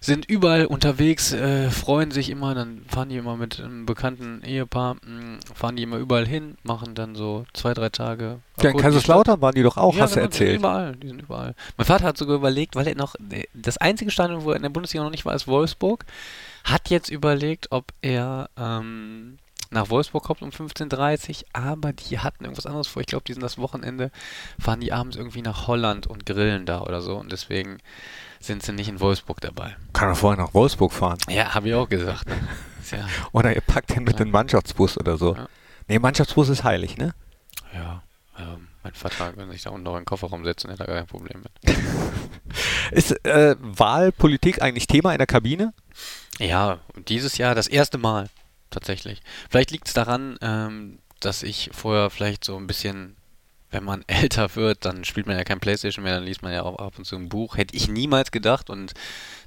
sind 0.00 0.26
überall 0.26 0.66
unterwegs, 0.66 1.32
äh, 1.32 1.70
freuen 1.70 2.12
sich 2.12 2.30
immer. 2.30 2.54
Dann 2.54 2.82
fahren 2.88 3.08
die 3.08 3.16
immer 3.16 3.36
mit 3.36 3.58
einem 3.58 3.84
bekannten 3.84 4.42
Ehepaar, 4.44 4.94
mh, 5.04 5.38
fahren 5.54 5.74
die 5.74 5.82
immer 5.82 5.96
überall 5.96 6.26
hin, 6.26 6.56
machen 6.62 6.94
dann 6.94 7.16
so 7.16 7.46
zwei, 7.52 7.74
drei 7.74 7.88
Tage. 7.88 8.38
Ja, 8.62 8.70
in. 8.70 8.76
Kaiserslautern 8.76 9.40
waren 9.40 9.54
die 9.56 9.62
doch 9.64 9.76
auch, 9.76 9.96
Ja, 9.96 10.02
hast 10.04 10.12
du 10.14 10.20
genau, 10.20 10.28
Die 10.28 10.32
erzählt. 10.34 10.50
sind 10.50 10.58
überall, 10.60 10.94
die 10.96 11.08
sind 11.08 11.20
überall. 11.22 11.54
Mein 11.76 11.86
Vater 11.86 12.04
hat 12.04 12.16
sogar 12.16 12.36
überlegt, 12.36 12.76
weil 12.76 12.86
er 12.86 12.94
noch, 12.94 13.16
das 13.54 13.76
einzige 13.78 14.12
Stadion, 14.12 14.44
wo 14.44 14.50
er 14.50 14.56
in 14.56 14.62
der 14.62 14.68
Bundesliga 14.68 15.02
noch 15.02 15.10
nicht 15.10 15.24
war, 15.24 15.34
ist 15.34 15.48
Wolfsburg, 15.48 16.04
hat 16.64 16.90
jetzt 16.90 17.10
überlegt, 17.10 17.70
ob 17.70 17.92
er 18.02 18.48
ähm, 18.56 19.38
nach 19.70 19.90
Wolfsburg 19.90 20.24
kommt 20.24 20.42
um 20.42 20.50
15.30 20.50 21.30
Uhr, 21.42 21.44
aber 21.52 21.92
die 21.92 22.18
hatten 22.20 22.44
irgendwas 22.44 22.66
anderes 22.66 22.86
vor. 22.86 23.00
Ich 23.00 23.06
glaube, 23.06 23.24
die 23.26 23.32
sind 23.32 23.42
das 23.42 23.58
Wochenende, 23.58 24.10
fahren 24.58 24.80
die 24.80 24.92
abends 24.92 25.16
irgendwie 25.16 25.42
nach 25.42 25.66
Holland 25.66 26.06
und 26.06 26.26
grillen 26.26 26.64
da 26.66 26.80
oder 26.82 27.00
so 27.02 27.16
und 27.16 27.32
deswegen 27.32 27.78
sind 28.40 28.62
sie 28.62 28.72
nicht 28.72 28.88
in 28.88 29.00
Wolfsburg 29.00 29.40
dabei. 29.40 29.76
Kann 29.92 30.08
er 30.08 30.14
vorher 30.14 30.42
nach 30.42 30.54
Wolfsburg 30.54 30.92
fahren. 30.92 31.18
Ja, 31.28 31.54
habe 31.54 31.68
ich 31.68 31.74
auch 31.74 31.88
gesagt. 31.88 32.24
Ne? 32.90 32.98
Ja, 32.98 33.06
Oder 33.32 33.54
ihr 33.54 33.62
packt 33.62 33.96
den 33.96 34.04
mit 34.04 34.18
Ja. 34.18 34.24
dem 34.24 34.30
Mannschaftsbus 34.30 34.98
oder 34.98 35.16
so. 35.16 35.34
Ja. 35.34 35.48
Nee, 35.88 35.98
Mannschaftsbus 35.98 36.50
ist 36.50 36.64
heilig, 36.64 36.98
ne? 36.98 37.14
ja 37.72 38.02
ähm, 38.38 38.68
mein 38.82 38.92
Vater, 38.92 39.32
wenn 39.36 39.50
sich 39.50 39.62
da 39.62 39.70
unten 39.70 39.84
noch 39.84 39.94
in 39.94 40.00
den 40.00 40.04
Kofferraum 40.04 40.44
setzen, 40.44 40.68
hätte 40.68 40.82
er 40.84 40.86
gar 40.88 40.96
kein 40.96 41.06
Problem 41.06 41.42
mit. 41.42 41.76
Ist 42.90 43.24
äh, 43.24 43.56
Wahlpolitik 43.60 44.60
eigentlich 44.60 44.86
Thema 44.86 45.12
in 45.12 45.18
der 45.18 45.26
Kabine? 45.26 45.72
Ja, 46.38 46.80
dieses 47.08 47.38
Jahr 47.38 47.54
das 47.54 47.66
erste 47.66 47.98
Mal 47.98 48.28
tatsächlich. 48.70 49.22
Vielleicht 49.48 49.70
liegt 49.70 49.88
es 49.88 49.94
daran, 49.94 50.36
ähm, 50.40 50.98
dass 51.20 51.42
ich 51.42 51.70
vorher 51.72 52.10
vielleicht 52.10 52.44
so 52.44 52.56
ein 52.56 52.66
bisschen, 52.66 53.16
wenn 53.70 53.84
man 53.84 54.04
älter 54.06 54.54
wird, 54.56 54.84
dann 54.84 55.04
spielt 55.04 55.26
man 55.26 55.36
ja 55.36 55.44
kein 55.44 55.60
Playstation 55.60 56.04
mehr, 56.04 56.16
dann 56.16 56.24
liest 56.24 56.42
man 56.42 56.52
ja 56.52 56.62
auch 56.62 56.78
ab 56.78 56.98
und 56.98 57.04
zu 57.04 57.16
ein 57.16 57.28
Buch. 57.28 57.56
Hätte 57.56 57.76
ich 57.76 57.88
niemals 57.88 58.30
gedacht 58.30 58.70
und 58.70 58.94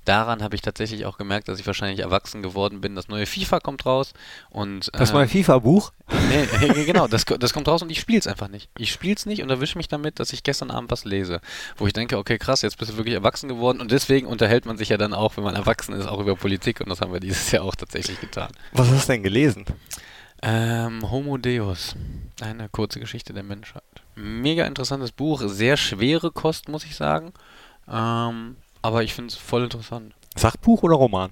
daran 0.08 0.42
habe 0.42 0.56
ich 0.56 0.62
tatsächlich 0.62 1.06
auch 1.06 1.18
gemerkt, 1.18 1.48
dass 1.48 1.60
ich 1.60 1.68
wahrscheinlich 1.68 2.00
erwachsen 2.00 2.42
geworden 2.42 2.82
bin. 2.82 2.96
Das 2.96 3.08
neue 3.08 3.26
FIFA 3.26 3.60
kommt 3.60 3.86
raus 3.86 4.14
und 4.50 4.90
Das 4.94 5.12
äh, 5.12 5.14
neue 5.14 5.28
FIFA-Buch? 5.28 5.92
Nee, 6.30 6.48
nee, 6.76 6.86
genau, 6.86 7.08
das, 7.08 7.26
das 7.26 7.54
kommt 7.54 7.68
raus 7.68 7.82
und 7.82 7.92
ich 7.92 8.00
spiele 8.00 8.20
es 8.20 8.28
einfach 8.28 8.48
nicht. 8.48 8.70
Ich 8.78 8.92
spiele 8.92 9.16
es 9.16 9.26
nicht 9.26 9.42
und 9.42 9.50
erwische 9.50 9.78
mich 9.78 9.88
damit, 9.88 10.20
dass 10.20 10.34
ich 10.34 10.44
gestern 10.44 10.72
Abend 10.72 10.92
was 10.92 11.06
lese. 11.06 11.42
Wo 11.76 11.88
ich 11.88 11.94
denke, 11.94 12.18
okay, 12.18 12.38
krass, 12.38 12.62
jetzt 12.62 12.78
bist 12.78 12.92
du 12.92 12.98
wirklich 12.98 13.16
erwachsen 13.16 13.50
geworden 13.50 13.82
und 13.82 13.92
deswegen 13.92 14.28
unterhält 14.28 14.66
man 14.66 14.78
sich 14.78 14.90
ja 14.90 14.98
dann 14.98 15.14
auch, 15.14 15.38
wenn 15.38 15.44
man 15.44 15.56
erwachsen 15.56 15.94
ist, 15.94 16.08
auch 16.08 16.20
über 16.20 16.36
Politik 16.36 16.82
und 16.82 16.90
das 16.90 17.02
haben 17.02 17.12
wir 17.12 17.20
dieses 17.20 17.52
Jahr 17.52 17.64
auch 17.64 17.76
tatsächlich 17.76 18.20
getan. 18.20 18.50
Was 18.72 18.90
hast 18.90 19.10
du 19.10 19.14
denn 19.14 19.24
gelesen? 19.24 19.66
Ähm, 20.42 21.10
Homo 21.10 21.38
Deus, 21.38 21.96
eine 22.42 22.70
kurze 22.70 23.00
Geschichte 23.00 23.34
der 23.34 23.44
Menschheit. 23.44 23.84
Mega 24.16 24.66
interessantes 24.66 25.12
Buch, 25.12 25.42
sehr 25.46 25.78
schwere 25.78 26.32
Kost, 26.32 26.70
muss 26.70 26.86
ich 26.86 26.96
sagen. 26.96 27.34
Ähm, 27.92 28.56
aber 28.88 29.04
ich 29.04 29.14
finde 29.14 29.30
es 29.34 29.36
voll 29.36 29.64
interessant. 29.64 30.14
Sachbuch 30.38 30.82
oder 30.84 30.96
Roman? 30.96 31.32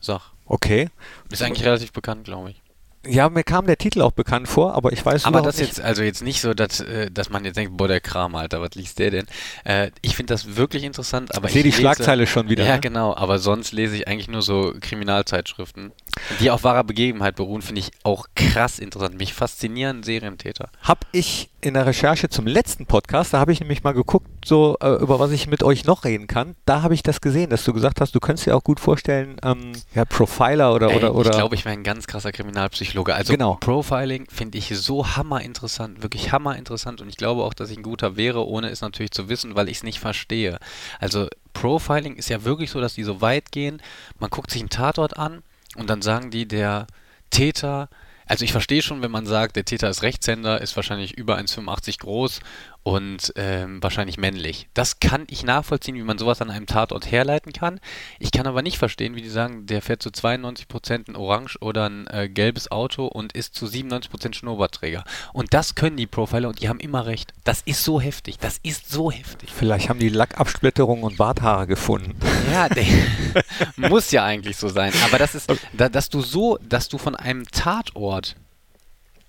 Sach. 0.00 0.32
Okay. 0.46 0.88
Ist 1.30 1.42
eigentlich 1.42 1.64
relativ 1.64 1.92
bekannt, 1.92 2.24
glaube 2.24 2.50
ich. 2.50 2.62
Ja, 3.06 3.28
mir 3.28 3.44
kam 3.44 3.66
der 3.66 3.78
Titel 3.78 4.02
auch 4.02 4.10
bekannt 4.10 4.48
vor, 4.48 4.74
aber 4.74 4.92
ich 4.92 5.06
weiß 5.06 5.24
Aber 5.24 5.40
das 5.40 5.56
nicht. 5.58 5.68
jetzt, 5.68 5.80
also 5.80 6.02
jetzt 6.02 6.20
nicht 6.20 6.40
so, 6.40 6.52
dass, 6.52 6.80
äh, 6.80 7.10
dass 7.10 7.30
man 7.30 7.44
jetzt 7.44 7.56
denkt, 7.56 7.76
boah, 7.76 7.86
der 7.86 8.00
Kram, 8.00 8.34
Alter, 8.34 8.60
was 8.60 8.74
liest 8.74 8.98
der 8.98 9.10
denn? 9.12 9.26
Äh, 9.64 9.92
ich 10.02 10.16
finde 10.16 10.34
das 10.34 10.56
wirklich 10.56 10.82
interessant, 10.82 11.34
aber 11.36 11.46
ich 11.46 11.52
sehe 11.54 11.62
die 11.62 11.70
lese- 11.70 11.80
Schlagzeile 11.80 12.26
schon 12.26 12.48
wieder. 12.50 12.64
Ja, 12.64 12.74
ne? 12.74 12.80
genau, 12.80 13.14
aber 13.16 13.38
sonst 13.38 13.70
lese 13.72 13.94
ich 13.96 14.08
eigentlich 14.08 14.28
nur 14.28 14.42
so 14.42 14.74
Kriminalzeitschriften, 14.80 15.92
die 16.40 16.50
auf 16.50 16.64
wahrer 16.64 16.84
Begebenheit 16.84 17.36
beruhen, 17.36 17.62
finde 17.62 17.80
ich 17.80 17.90
auch 18.02 18.26
krass 18.34 18.78
interessant. 18.78 19.16
Mich 19.16 19.32
faszinieren 19.32 20.02
Serientäter. 20.02 20.68
Hab 20.82 21.06
ich 21.12 21.50
in 21.60 21.74
der 21.74 21.86
Recherche 21.86 22.28
zum 22.28 22.46
letzten 22.46 22.86
Podcast, 22.86 23.34
da 23.34 23.40
habe 23.40 23.52
ich 23.52 23.58
nämlich 23.58 23.82
mal 23.82 23.92
geguckt, 23.92 24.28
so 24.44 24.76
äh, 24.80 24.90
über 25.02 25.18
was 25.18 25.32
ich 25.32 25.48
mit 25.48 25.64
euch 25.64 25.84
noch 25.84 26.04
reden 26.04 26.28
kann. 26.28 26.54
Da 26.66 26.82
habe 26.82 26.94
ich 26.94 27.02
das 27.02 27.20
gesehen, 27.20 27.50
dass 27.50 27.64
du 27.64 27.72
gesagt 27.72 28.00
hast, 28.00 28.14
du 28.14 28.20
könntest 28.20 28.46
dir 28.46 28.56
auch 28.56 28.62
gut 28.62 28.78
vorstellen, 28.78 29.38
ähm, 29.42 29.72
ja, 29.94 30.04
Profiler 30.04 30.72
oder 30.72 30.90
Ey, 30.90 30.96
oder 30.96 31.14
oder. 31.14 31.30
Ich 31.30 31.36
glaube, 31.36 31.56
ich 31.56 31.64
wäre 31.64 31.72
ein 31.72 31.82
ganz 31.82 32.06
krasser 32.06 32.30
Kriminalpsychologe. 32.30 33.14
Also 33.14 33.32
Genau. 33.32 33.54
Profiling 33.56 34.26
finde 34.30 34.56
ich 34.58 34.68
so 34.78 35.16
hammer 35.16 35.42
interessant, 35.42 36.02
wirklich 36.02 36.30
hammer 36.30 36.56
interessant 36.56 37.00
und 37.00 37.08
ich 37.08 37.16
glaube 37.16 37.42
auch, 37.42 37.54
dass 37.54 37.70
ich 37.70 37.76
ein 37.76 37.82
guter 37.82 38.16
wäre, 38.16 38.46
ohne 38.46 38.68
es 38.70 38.80
natürlich 38.80 39.10
zu 39.10 39.28
wissen, 39.28 39.56
weil 39.56 39.68
ich 39.68 39.78
es 39.78 39.82
nicht 39.82 39.98
verstehe. 39.98 40.58
Also 41.00 41.26
Profiling 41.54 42.14
ist 42.14 42.28
ja 42.28 42.44
wirklich 42.44 42.70
so, 42.70 42.80
dass 42.80 42.94
die 42.94 43.02
so 43.02 43.20
weit 43.20 43.50
gehen, 43.50 43.82
man 44.20 44.30
guckt 44.30 44.52
sich 44.52 44.60
einen 44.60 44.70
Tatort 44.70 45.16
an 45.16 45.42
und 45.76 45.90
dann 45.90 46.02
sagen 46.02 46.30
die, 46.30 46.46
der 46.46 46.86
Täter, 47.30 47.88
also 48.28 48.44
ich 48.44 48.52
verstehe 48.52 48.82
schon, 48.82 49.02
wenn 49.02 49.10
man 49.10 49.26
sagt, 49.26 49.56
der 49.56 49.64
Täter 49.64 49.88
ist 49.88 50.02
Rechtshänder, 50.02 50.60
ist 50.60 50.76
wahrscheinlich 50.76 51.16
über 51.16 51.38
1,85 51.38 52.00
groß 52.00 52.40
und 52.82 53.32
ähm, 53.36 53.82
wahrscheinlich 53.82 54.16
männlich. 54.16 54.68
Das 54.72 55.00
kann 55.00 55.26
ich 55.28 55.44
nachvollziehen, 55.44 55.94
wie 55.94 56.02
man 56.02 56.16
sowas 56.16 56.40
an 56.40 56.50
einem 56.50 56.66
Tatort 56.66 57.10
herleiten 57.10 57.52
kann. 57.52 57.80
Ich 58.18 58.30
kann 58.30 58.46
aber 58.46 58.62
nicht 58.62 58.78
verstehen, 58.78 59.14
wie 59.14 59.22
die 59.22 59.28
sagen, 59.28 59.66
der 59.66 59.82
fährt 59.82 60.02
zu 60.02 60.10
92% 60.10 61.08
ein 61.08 61.16
orange 61.16 61.58
oder 61.60 61.88
ein 61.88 62.06
äh, 62.06 62.28
gelbes 62.28 62.70
Auto 62.70 63.06
und 63.06 63.32
ist 63.32 63.54
zu 63.54 63.66
97% 63.66 64.34
Schnurrbartträger. 64.34 65.04
Und 65.32 65.52
das 65.52 65.74
können 65.74 65.96
die 65.96 66.06
Profiler 66.06 66.48
und 66.48 66.62
die 66.62 66.68
haben 66.68 66.80
immer 66.80 67.06
recht. 67.06 67.34
Das 67.44 67.62
ist 67.62 67.84
so 67.84 68.00
heftig. 68.00 68.38
Das 68.38 68.58
ist 68.62 68.90
so 68.90 69.10
heftig. 69.10 69.50
Vielleicht 69.54 69.88
haben 69.88 69.98
die 69.98 70.08
Lackabsplitterung 70.08 71.02
und 71.02 71.16
Barthaare 71.16 71.66
gefunden. 71.66 72.16
Ja, 72.50 72.68
muss 73.76 74.10
ja 74.10 74.24
eigentlich 74.24 74.56
so 74.56 74.68
sein. 74.68 74.92
Aber 75.04 75.18
das 75.18 75.34
ist, 75.34 75.52
da, 75.72 75.88
dass 75.88 76.08
du 76.08 76.20
so, 76.20 76.58
dass 76.58 76.88
du 76.88 76.98
von 76.98 77.14
einem 77.16 77.46
Tatort 77.50 78.36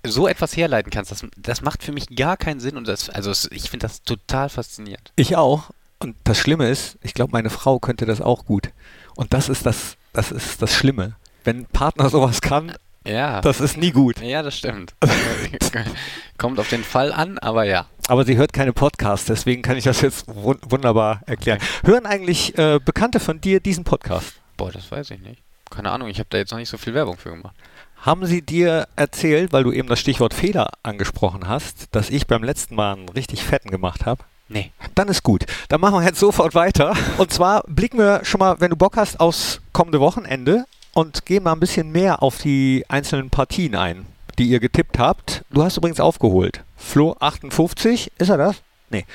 so 0.05 0.27
etwas 0.27 0.55
herleiten 0.55 0.91
kannst, 0.91 1.11
das, 1.11 1.25
das 1.37 1.61
macht 1.61 1.83
für 1.83 1.91
mich 1.91 2.07
gar 2.15 2.37
keinen 2.37 2.59
Sinn 2.59 2.77
und 2.77 2.87
das, 2.87 3.09
also 3.09 3.31
ich 3.51 3.69
finde 3.69 3.85
das 3.87 4.03
total 4.03 4.49
faszinierend. 4.49 5.11
Ich 5.15 5.35
auch. 5.35 5.71
Und 5.99 6.15
das 6.23 6.37
Schlimme 6.37 6.69
ist, 6.69 6.97
ich 7.01 7.13
glaube, 7.13 7.33
meine 7.33 7.49
Frau 7.49 7.79
könnte 7.79 8.05
das 8.05 8.21
auch 8.21 8.45
gut. 8.45 8.69
Und 9.15 9.33
das 9.33 9.49
ist 9.49 9.65
das, 9.65 9.97
das 10.13 10.31
ist 10.31 10.61
das 10.61 10.73
Schlimme. 10.73 11.15
Wenn 11.43 11.59
ein 11.59 11.65
Partner 11.65 12.09
sowas 12.09 12.41
kann, 12.41 12.73
Ja. 13.09 13.41
das 13.41 13.59
ist 13.59 13.77
nie 13.77 13.91
gut. 13.91 14.21
ja, 14.21 14.43
das 14.43 14.57
stimmt. 14.57 14.93
Kommt 16.37 16.59
auf 16.59 16.69
den 16.69 16.83
Fall 16.83 17.11
an, 17.11 17.37
aber 17.39 17.63
ja. 17.63 17.87
Aber 18.07 18.25
sie 18.25 18.37
hört 18.37 18.53
keine 18.53 18.73
Podcasts, 18.73 19.25
deswegen 19.25 19.61
kann 19.61 19.77
ich 19.77 19.83
das 19.83 20.01
jetzt 20.01 20.25
wun 20.27 20.57
wunderbar 20.67 21.21
erklären. 21.25 21.59
Hören 21.83 22.05
eigentlich 22.05 22.57
äh, 22.57 22.79
Bekannte 22.83 23.19
von 23.19 23.41
dir 23.41 23.59
diesen 23.59 23.83
Podcast? 23.83 24.33
Boah, 24.57 24.71
das 24.71 24.91
weiß 24.91 25.11
ich 25.11 25.21
nicht. 25.21 25.41
Keine 25.69 25.91
Ahnung, 25.91 26.07
ich 26.07 26.19
habe 26.19 26.27
da 26.29 26.37
jetzt 26.37 26.51
noch 26.51 26.57
nicht 26.59 26.69
so 26.69 26.77
viel 26.77 26.93
Werbung 26.93 27.17
für 27.17 27.29
gemacht. 27.31 27.55
Haben 28.01 28.25
sie 28.25 28.41
dir 28.41 28.87
erzählt, 28.95 29.51
weil 29.51 29.63
du 29.63 29.71
eben 29.71 29.89
das 29.89 29.99
Stichwort 29.99 30.33
Fehler 30.33 30.71
angesprochen 30.83 31.47
hast, 31.47 31.87
dass 31.91 32.09
ich 32.09 32.27
beim 32.27 32.43
letzten 32.43 32.75
Mal 32.75 32.93
einen 32.93 33.09
richtig 33.09 33.43
fetten 33.43 33.69
gemacht 33.69 34.05
habe? 34.05 34.23
Nee. 34.47 34.71
Dann 34.95 35.09
ist 35.09 35.21
gut. 35.21 35.45
Dann 35.67 35.81
machen 35.81 35.95
wir 35.95 36.03
jetzt 36.03 36.19
sofort 36.19 36.55
weiter. 36.55 36.95
Und 37.17 37.31
zwar 37.31 37.63
blicken 37.67 37.99
wir 37.99 38.21
schon 38.23 38.39
mal, 38.39 38.59
wenn 38.59 38.71
du 38.71 38.75
Bock 38.75 38.97
hast, 38.97 39.19
aufs 39.19 39.61
kommende 39.73 39.99
Wochenende 39.99 40.65
und 40.93 41.25
gehen 41.25 41.43
mal 41.43 41.53
ein 41.53 41.59
bisschen 41.59 41.91
mehr 41.91 42.21
auf 42.23 42.37
die 42.39 42.85
einzelnen 42.87 43.29
Partien 43.29 43.75
ein, 43.75 44.05
die 44.37 44.45
ihr 44.49 44.59
getippt 44.59 44.97
habt. 44.99 45.43
Du 45.51 45.63
hast 45.63 45.77
übrigens 45.77 45.99
aufgeholt. 45.99 46.63
Flo 46.77 47.15
58, 47.19 48.11
ist 48.17 48.29
er 48.29 48.37
das? 48.37 48.61
Nee, 48.89 49.05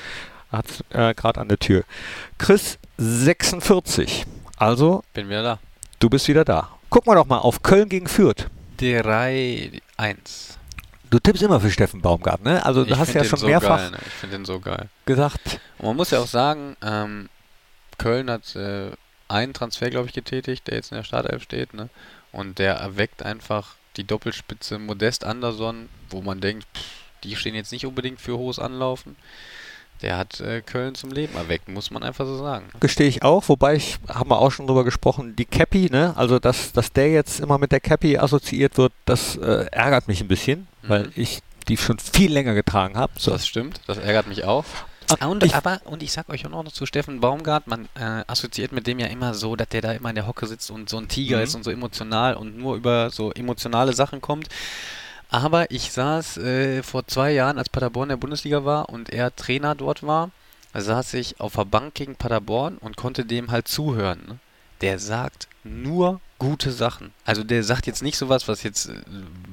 hat 0.51 0.65
äh, 0.91 1.13
gerade 1.13 1.41
an 1.41 1.49
der 1.49 1.59
Tür. 1.59 1.83
Chris 2.37 2.77
46. 2.97 4.25
Also, 4.57 5.03
Bin 5.13 5.27
wieder 5.27 5.43
da. 5.43 5.59
du 5.99 6.09
bist 6.09 6.27
wieder 6.27 6.45
da. 6.45 6.69
Gucken 6.89 7.11
wir 7.11 7.15
doch 7.15 7.25
mal 7.25 7.39
auf 7.39 7.61
Köln 7.61 7.89
gegen 7.89 8.07
Fürth. 8.07 8.47
3-1. 8.79 10.55
Du 11.09 11.19
tippst 11.19 11.43
immer 11.43 11.59
für 11.59 11.69
Steffen 11.71 12.01
Baumgart, 12.01 12.43
ne? 12.43 12.65
Also 12.65 12.83
du 12.83 12.91
Ich 12.93 12.97
hast 12.97 13.13
ja 13.13 13.23
schon 13.23 13.39
so 13.39 13.47
mehrfach 13.47 13.77
Geil, 13.77 13.91
ne? 13.91 13.97
Ich 14.05 14.13
finde 14.13 14.37
den 14.37 14.45
so 14.45 14.59
geil. 14.59 14.89
gesagt, 15.05 15.59
Und 15.77 15.87
man 15.87 15.95
muss 15.97 16.11
ja 16.11 16.19
auch 16.19 16.27
sagen, 16.27 16.75
ähm, 16.81 17.29
Köln 17.97 18.29
hat 18.29 18.55
äh, 18.55 18.91
einen 19.27 19.53
Transfer, 19.53 19.89
glaube 19.89 20.07
ich, 20.07 20.13
getätigt, 20.13 20.67
der 20.67 20.75
jetzt 20.75 20.91
in 20.91 20.97
der 20.97 21.03
Startelf 21.03 21.43
steht, 21.43 21.73
ne? 21.73 21.89
Und 22.31 22.59
der 22.59 22.75
erweckt 22.75 23.23
einfach 23.23 23.75
die 23.97 24.03
Doppelspitze 24.03 24.77
Modest 24.77 25.23
Anderson, 25.23 25.89
wo 26.09 26.21
man 26.21 26.41
denkt, 26.41 26.65
pff, 26.75 26.83
die 27.23 27.35
stehen 27.35 27.55
jetzt 27.55 27.71
nicht 27.71 27.85
unbedingt 27.85 28.19
für 28.21 28.37
hohes 28.37 28.59
Anlaufen. 28.59 29.15
Der 30.01 30.17
hat 30.17 30.41
äh, 30.41 30.61
Köln 30.61 30.93
zum 30.93 31.11
Leben 31.11 31.35
erweckt, 31.37 31.69
muss 31.69 31.89
man 31.89 32.03
einfach 32.03 32.25
so 32.25 32.37
sagen. 32.37 32.65
gestehe 32.81 33.07
ich 33.07 33.23
auch, 33.23 33.47
wobei 33.47 33.75
ich, 33.75 33.97
haben 34.09 34.29
wir 34.29 34.39
auch 34.39 34.51
schon 34.51 34.67
drüber 34.67 34.83
gesprochen, 34.83 35.35
die 35.37 35.45
Cappy, 35.45 35.89
ne? 35.89 36.13
Also 36.17 36.37
dass, 36.37 36.73
dass 36.73 36.91
der 36.91 37.09
jetzt 37.11 37.39
immer 37.39 37.57
mit 37.57 37.71
der 37.71 37.79
Cappy 37.79 38.17
assoziiert 38.17 38.77
wird, 38.77 38.91
das 39.05 39.37
äh, 39.37 39.65
ärgert 39.71 40.07
mich 40.07 40.19
ein 40.21 40.27
bisschen, 40.27 40.67
Mhm. 40.83 40.89
weil 40.89 41.11
ich 41.15 41.39
die 41.69 41.77
schon 41.77 41.97
viel 41.97 42.31
länger 42.31 42.53
getragen 42.53 42.95
habe. 42.97 43.13
So. 43.17 43.31
Das 43.31 43.47
stimmt, 43.47 43.79
das 43.87 43.97
ärgert 43.97 44.27
mich 44.27 44.43
auch. 44.43 44.65
Und 45.27 45.43
ich- 45.43 45.55
aber, 45.55 45.81
und 45.85 46.01
ich 46.03 46.11
sag 46.11 46.29
euch 46.29 46.45
auch 46.45 46.63
noch 46.63 46.71
zu 46.71 46.85
Steffen 46.85 47.19
Baumgart, 47.19 47.67
man 47.67 47.87
äh, 47.95 48.23
assoziiert 48.27 48.71
mit 48.71 48.87
dem 48.87 48.99
ja 48.99 49.07
immer 49.07 49.33
so, 49.33 49.55
dass 49.55 49.69
der 49.69 49.81
da 49.81 49.91
immer 49.91 50.09
in 50.09 50.15
der 50.15 50.27
Hocke 50.27 50.47
sitzt 50.47 50.71
und 50.71 50.89
so 50.89 50.97
ein 50.97 51.07
Tiger 51.07 51.37
Mhm. 51.37 51.43
ist 51.43 51.55
und 51.55 51.63
so 51.63 51.71
emotional 51.71 52.35
und 52.35 52.57
nur 52.57 52.75
über 52.75 53.09
so 53.11 53.31
emotionale 53.31 53.93
Sachen 53.93 54.21
kommt. 54.21 54.47
Aber 55.29 55.69
ich 55.71 55.91
saß 55.91 56.37
äh, 56.37 56.83
vor 56.83 57.07
zwei 57.07 57.31
Jahren, 57.31 57.57
als 57.57 57.69
Paderborn 57.69 58.05
in 58.05 58.09
der 58.09 58.17
Bundesliga 58.17 58.63
war 58.65 58.89
und 58.89 59.09
er 59.09 59.35
Trainer 59.35 59.75
dort 59.75 60.03
war, 60.03 60.29
saß 60.73 61.13
ich 61.15 61.39
auf 61.39 61.53
der 61.55 61.65
Bank 61.65 61.93
gegen 61.95 62.15
Paderborn 62.15 62.77
und 62.77 62.97
konnte 62.97 63.25
dem 63.25 63.51
halt 63.51 63.67
zuhören. 63.67 64.19
Ne? 64.27 64.39
Der 64.85 64.99
sagt 64.99 65.47
nur 65.63 66.21
gute 66.37 66.71
Sachen. 66.71 67.11
Also 67.25 67.43
der 67.43 67.63
sagt 67.63 67.87
jetzt 67.87 68.03
nicht 68.03 68.17
sowas, 68.17 68.47
was 68.47 68.61
jetzt, 68.61 68.91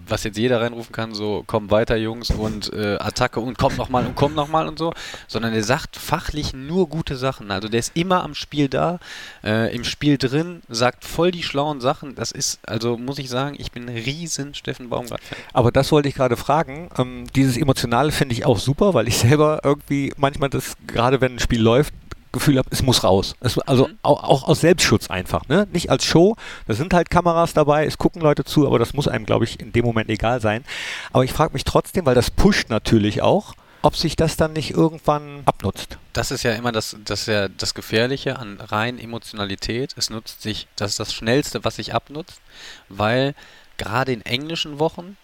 was 0.06 0.24
jetzt 0.24 0.36
jeder 0.36 0.60
reinrufen 0.60 0.92
kann, 0.92 1.14
so 1.14 1.42
komm 1.46 1.70
weiter 1.70 1.96
Jungs 1.96 2.30
und 2.30 2.70
äh, 2.74 2.98
Attacke 2.98 3.40
und 3.40 3.56
komm 3.56 3.76
nochmal 3.76 4.04
und 4.04 4.14
komm 4.14 4.34
nochmal 4.34 4.68
und 4.68 4.78
so, 4.78 4.92
sondern 5.28 5.54
der 5.54 5.64
sagt 5.64 5.96
fachlich 5.96 6.52
nur 6.52 6.86
gute 6.86 7.16
Sachen. 7.16 7.50
Also 7.50 7.68
der 7.68 7.80
ist 7.80 7.92
immer 7.96 8.22
am 8.24 8.34
Spiel 8.34 8.68
da, 8.68 8.98
äh, 9.42 9.74
im 9.74 9.84
Spiel 9.84 10.18
drin, 10.18 10.60
sagt 10.68 11.06
voll 11.06 11.30
die 11.30 11.42
schlauen 11.42 11.80
Sachen. 11.80 12.14
Das 12.14 12.30
ist, 12.30 12.60
also 12.68 12.98
muss 12.98 13.18
ich 13.18 13.30
sagen, 13.30 13.56
ich 13.58 13.72
bin 13.72 13.88
riesen 13.88 14.54
Steffen 14.54 14.90
Baumgart-Fan. 14.90 15.38
Aber 15.54 15.72
das 15.72 15.92
wollte 15.92 16.10
ich 16.10 16.14
gerade 16.14 16.36
fragen. 16.36 16.90
Ähm, 16.98 17.24
dieses 17.34 17.56
Emotionale 17.56 18.12
finde 18.12 18.34
ich 18.34 18.44
auch 18.44 18.58
super, 18.58 18.92
weil 18.92 19.08
ich 19.08 19.16
selber 19.16 19.60
irgendwie 19.64 20.12
manchmal 20.18 20.50
das, 20.50 20.74
gerade 20.86 21.22
wenn 21.22 21.36
ein 21.36 21.40
Spiel 21.40 21.62
läuft, 21.62 21.94
Gefühl 22.32 22.58
habe, 22.58 22.68
es 22.72 22.82
muss 22.82 23.04
raus. 23.04 23.34
Es, 23.40 23.58
also 23.58 23.88
Mhm. 23.88 23.98
auch, 24.02 24.24
auch 24.24 24.42
aus 24.48 24.60
Selbstschutz 24.60 25.10
einfach, 25.10 25.46
ne? 25.48 25.68
Nicht 25.72 25.90
als 25.90 26.04
Show. 26.04 26.36
Da 26.66 26.74
sind 26.74 26.94
halt 26.94 27.10
Kameras 27.10 27.52
dabei, 27.52 27.84
es 27.86 27.98
gucken 27.98 28.22
Leute 28.22 28.44
zu, 28.44 28.66
aber 28.66 28.78
das 28.78 28.94
muss 28.94 29.06
einem, 29.08 29.26
glaube 29.26 29.44
ich, 29.44 29.60
in 29.60 29.72
dem 29.72 29.84
Moment 29.84 30.08
egal 30.08 30.40
sein. 30.40 30.64
Aber 31.12 31.24
ich 31.24 31.32
frage 31.32 31.52
mich 31.52 31.64
trotzdem, 31.64 32.06
weil 32.06 32.14
das 32.14 32.30
pusht 32.30 32.70
natürlich 32.70 33.20
auch, 33.22 33.54
ob 33.82 33.96
sich 33.96 34.14
das 34.16 34.36
dann 34.36 34.52
nicht 34.52 34.70
irgendwann 34.70 35.42
abnutzt. 35.44 35.98
Das 36.12 36.30
ist 36.30 36.42
ja 36.44 36.52
immer 36.52 36.70
das, 36.72 36.96
das, 37.04 37.22
ist 37.22 37.26
ja 37.26 37.48
das 37.48 37.74
Gefährliche 37.74 38.38
an 38.38 38.60
rein 38.60 38.98
Emotionalität. 38.98 39.92
Es 39.96 40.08
nutzt 40.08 40.40
sich, 40.42 40.68
das 40.76 40.92
ist 40.92 41.00
das 41.00 41.12
Schnellste, 41.12 41.64
was 41.64 41.76
sich 41.76 41.92
abnutzt, 41.94 42.40
weil 42.88 43.34
gerade 43.78 44.12
in 44.12 44.22
englischen 44.22 44.78
Wochen, 44.78 45.16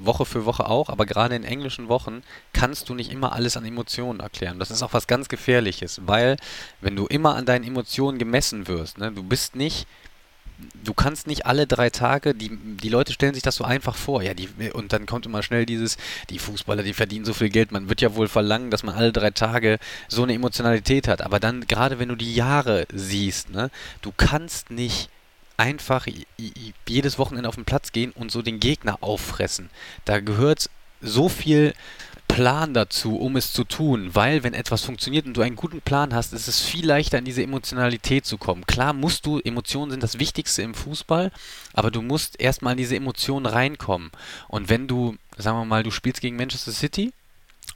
Woche 0.00 0.24
für 0.24 0.44
Woche 0.44 0.66
auch, 0.66 0.88
aber 0.88 1.06
gerade 1.06 1.36
in 1.36 1.44
englischen 1.44 1.88
Wochen 1.88 2.22
kannst 2.52 2.88
du 2.88 2.94
nicht 2.94 3.10
immer 3.12 3.32
alles 3.32 3.56
an 3.56 3.64
Emotionen 3.64 4.20
erklären. 4.20 4.58
Das 4.58 4.70
ist 4.70 4.82
auch 4.82 4.92
was 4.92 5.06
ganz 5.06 5.28
Gefährliches, 5.28 6.00
weil 6.06 6.36
wenn 6.80 6.96
du 6.96 7.06
immer 7.06 7.36
an 7.36 7.46
deinen 7.46 7.64
Emotionen 7.64 8.18
gemessen 8.18 8.68
wirst, 8.68 8.98
ne, 8.98 9.12
du 9.12 9.22
bist 9.22 9.56
nicht 9.56 9.86
du 10.84 10.94
kannst 10.94 11.26
nicht 11.26 11.46
alle 11.46 11.66
drei 11.66 11.90
Tage, 11.90 12.34
die, 12.34 12.50
die 12.56 12.88
Leute 12.88 13.12
stellen 13.12 13.34
sich 13.34 13.42
das 13.42 13.56
so 13.56 13.64
einfach 13.64 13.96
vor, 13.96 14.22
ja, 14.22 14.34
die, 14.34 14.48
und 14.72 14.92
dann 14.92 15.06
kommt 15.06 15.26
immer 15.26 15.42
schnell 15.42 15.66
dieses, 15.66 15.96
die 16.30 16.38
Fußballer, 16.38 16.82
die 16.82 16.94
verdienen 16.94 17.24
so 17.24 17.34
viel 17.34 17.48
Geld, 17.48 17.72
man 17.72 17.88
wird 17.88 18.00
ja 18.00 18.14
wohl 18.14 18.28
verlangen, 18.28 18.70
dass 18.70 18.82
man 18.82 18.94
alle 18.94 19.12
drei 19.12 19.30
Tage 19.30 19.78
so 20.08 20.22
eine 20.22 20.34
Emotionalität 20.34 21.08
hat, 21.08 21.22
aber 21.22 21.40
dann, 21.40 21.66
gerade 21.66 21.98
wenn 21.98 22.08
du 22.08 22.16
die 22.16 22.34
Jahre 22.34 22.86
siehst, 22.92 23.50
ne, 23.50 23.70
du 24.02 24.12
kannst 24.16 24.70
nicht 24.70 25.10
einfach 25.56 26.06
jedes 26.88 27.18
Wochenende 27.18 27.48
auf 27.48 27.54
den 27.54 27.64
Platz 27.64 27.92
gehen 27.92 28.12
und 28.12 28.30
so 28.30 28.42
den 28.42 28.60
Gegner 28.60 28.98
auffressen. 29.00 29.70
Da 30.04 30.20
gehört 30.20 30.68
so 31.00 31.28
viel 31.28 31.74
Plan 32.28 32.74
dazu, 32.74 33.16
um 33.16 33.36
es 33.36 33.52
zu 33.52 33.62
tun, 33.64 34.14
weil 34.14 34.42
wenn 34.42 34.54
etwas 34.54 34.82
funktioniert 34.82 35.26
und 35.26 35.36
du 35.36 35.42
einen 35.42 35.54
guten 35.56 35.80
Plan 35.80 36.14
hast, 36.14 36.32
ist 36.32 36.48
es 36.48 36.60
viel 36.60 36.86
leichter 36.86 37.18
in 37.18 37.24
diese 37.24 37.42
Emotionalität 37.42 38.26
zu 38.26 38.38
kommen. 38.38 38.66
Klar 38.66 38.92
musst 38.92 39.26
du, 39.26 39.38
Emotionen 39.38 39.92
sind 39.92 40.02
das 40.02 40.18
Wichtigste 40.18 40.62
im 40.62 40.74
Fußball, 40.74 41.30
aber 41.74 41.90
du 41.90 42.02
musst 42.02 42.40
erstmal 42.40 42.72
in 42.72 42.78
diese 42.78 42.96
Emotionen 42.96 43.46
reinkommen. 43.46 44.10
Und 44.48 44.68
wenn 44.68 44.88
du, 44.88 45.16
sagen 45.36 45.58
wir 45.58 45.64
mal, 45.64 45.84
du 45.84 45.92
spielst 45.92 46.22
gegen 46.22 46.36
Manchester 46.36 46.72
City 46.72 47.12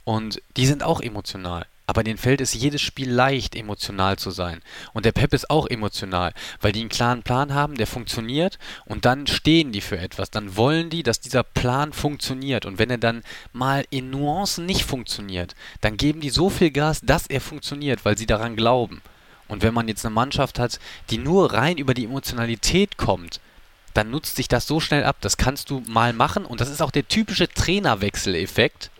und 0.03 0.41
die 0.57 0.65
sind 0.65 0.83
auch 0.83 0.99
emotional. 0.99 1.65
Aber 1.89 2.03
denen 2.03 2.19
fällt 2.19 2.39
es 2.39 2.53
jedes 2.53 2.83
Spiel 2.83 3.09
leicht, 3.09 3.55
emotional 3.55 4.19
zu 4.19 4.29
sein. 4.29 4.61
Und 4.93 5.05
der 5.05 5.11
Pep 5.11 5.33
ist 5.33 5.49
auch 5.49 5.65
emotional, 5.65 6.33
weil 6.61 6.71
die 6.71 6.81
einen 6.81 6.89
klaren 6.89 7.23
Plan 7.23 7.55
haben, 7.55 7.73
der 7.73 7.87
funktioniert 7.87 8.59
und 8.85 9.05
dann 9.05 9.25
stehen 9.25 9.71
die 9.71 9.81
für 9.81 9.97
etwas. 9.97 10.29
Dann 10.29 10.55
wollen 10.55 10.91
die, 10.91 11.01
dass 11.01 11.19
dieser 11.19 11.41
Plan 11.41 11.91
funktioniert. 11.91 12.67
Und 12.67 12.77
wenn 12.77 12.91
er 12.91 12.99
dann 12.99 13.23
mal 13.53 13.85
in 13.89 14.11
Nuancen 14.11 14.67
nicht 14.67 14.83
funktioniert, 14.83 15.55
dann 15.81 15.97
geben 15.97 16.21
die 16.21 16.29
so 16.29 16.51
viel 16.51 16.69
Gas, 16.69 17.01
dass 17.01 17.25
er 17.25 17.41
funktioniert, 17.41 18.05
weil 18.05 18.19
sie 18.19 18.27
daran 18.27 18.55
glauben. 18.55 19.01
Und 19.47 19.63
wenn 19.63 19.73
man 19.73 19.87
jetzt 19.87 20.05
eine 20.05 20.13
Mannschaft 20.13 20.59
hat, 20.59 20.79
die 21.09 21.17
nur 21.17 21.53
rein 21.53 21.79
über 21.79 21.95
die 21.95 22.05
Emotionalität 22.05 22.97
kommt, 22.97 23.41
dann 23.95 24.11
nutzt 24.11 24.35
sich 24.35 24.47
das 24.47 24.67
so 24.67 24.79
schnell 24.79 25.05
ab. 25.05 25.15
Das 25.21 25.37
kannst 25.37 25.71
du 25.71 25.81
mal 25.87 26.13
machen. 26.13 26.45
Und 26.45 26.61
das 26.61 26.69
ist 26.69 26.83
auch 26.83 26.91
der 26.91 27.07
typische 27.07 27.49
Trainerwechseleffekt 27.49 28.91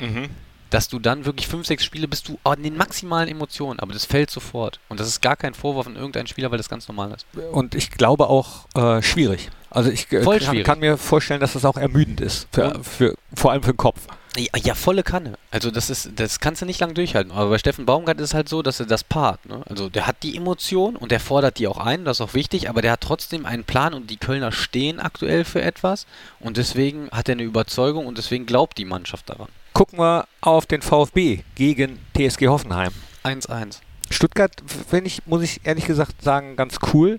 dass 0.69 0.87
du 0.87 0.99
dann 0.99 1.25
wirklich 1.25 1.47
fünf, 1.47 1.67
sechs 1.67 1.83
Spiele 1.83 2.07
bist 2.07 2.27
du 2.27 2.39
an 2.43 2.63
den 2.63 2.77
maximalen 2.77 3.29
Emotionen, 3.29 3.79
aber 3.79 3.93
das 3.93 4.05
fällt 4.05 4.29
sofort. 4.29 4.79
Und 4.89 4.99
das 4.99 5.07
ist 5.07 5.21
gar 5.21 5.35
kein 5.35 5.53
Vorwurf 5.53 5.87
an 5.87 5.95
irgendeinen 5.95 6.27
Spieler, 6.27 6.51
weil 6.51 6.57
das 6.57 6.69
ganz 6.69 6.87
normal 6.87 7.11
ist. 7.11 7.25
Und 7.51 7.75
ich 7.75 7.91
glaube 7.91 8.27
auch 8.27 8.65
äh, 8.75 9.01
schwierig. 9.01 9.49
Also 9.71 9.91
ich 9.91 10.11
äh, 10.11 10.23
Voll 10.23 10.39
kann, 10.39 10.63
kann 10.63 10.79
mir 10.79 10.97
vorstellen, 10.97 11.39
dass 11.39 11.53
das 11.53 11.65
auch 11.65 11.77
ermüdend 11.77 12.21
ist. 12.21 12.47
Für, 12.51 12.83
für, 12.83 13.15
vor 13.35 13.51
allem 13.51 13.63
für 13.63 13.73
den 13.73 13.77
Kopf. 13.77 14.01
Ja, 14.37 14.59
ja, 14.63 14.75
volle 14.75 15.03
Kanne. 15.03 15.33
Also 15.51 15.71
das 15.71 15.89
ist, 15.89 16.11
das 16.15 16.39
kannst 16.39 16.61
du 16.61 16.65
nicht 16.65 16.79
lang 16.79 16.93
durchhalten. 16.93 17.31
Aber 17.31 17.49
bei 17.49 17.57
Steffen 17.57 17.85
Baumgart 17.85 18.19
ist 18.19 18.29
es 18.29 18.33
halt 18.33 18.47
so, 18.47 18.61
dass 18.61 18.79
er 18.79 18.85
das 18.85 19.03
paart. 19.03 19.45
Ne? 19.47 19.63
Also 19.67 19.89
der 19.89 20.07
hat 20.07 20.23
die 20.23 20.37
Emotion 20.37 20.95
und 20.95 21.11
der 21.11 21.19
fordert 21.19 21.57
die 21.57 21.67
auch 21.67 21.77
ein, 21.77 22.05
das 22.05 22.17
ist 22.17 22.21
auch 22.21 22.33
wichtig, 22.35 22.69
aber 22.69 22.81
der 22.81 22.93
hat 22.93 23.01
trotzdem 23.01 23.45
einen 23.45 23.63
Plan 23.63 23.93
und 23.93 24.09
die 24.09 24.17
Kölner 24.17 24.51
stehen 24.51 24.99
aktuell 24.99 25.45
für 25.45 25.61
etwas 25.61 26.05
und 26.39 26.57
deswegen 26.57 27.09
hat 27.11 27.27
er 27.27 27.33
eine 27.33 27.43
Überzeugung 27.43 28.05
und 28.05 28.17
deswegen 28.17 28.45
glaubt 28.45 28.77
die 28.77 28.85
Mannschaft 28.85 29.29
daran. 29.29 29.47
Gucken 29.79 29.97
wir 29.97 30.27
auf 30.41 30.65
den 30.65 30.81
VfB 30.81 31.39
gegen 31.55 31.99
TSG 32.13 32.49
Hoffenheim. 32.49 32.91
1-1. 33.23 33.77
Stuttgart 34.09 34.51
finde 34.67 35.07
ich, 35.07 35.25
muss 35.25 35.41
ich 35.41 35.61
ehrlich 35.63 35.85
gesagt 35.85 36.21
sagen, 36.21 36.57
ganz 36.57 36.79
cool, 36.91 37.17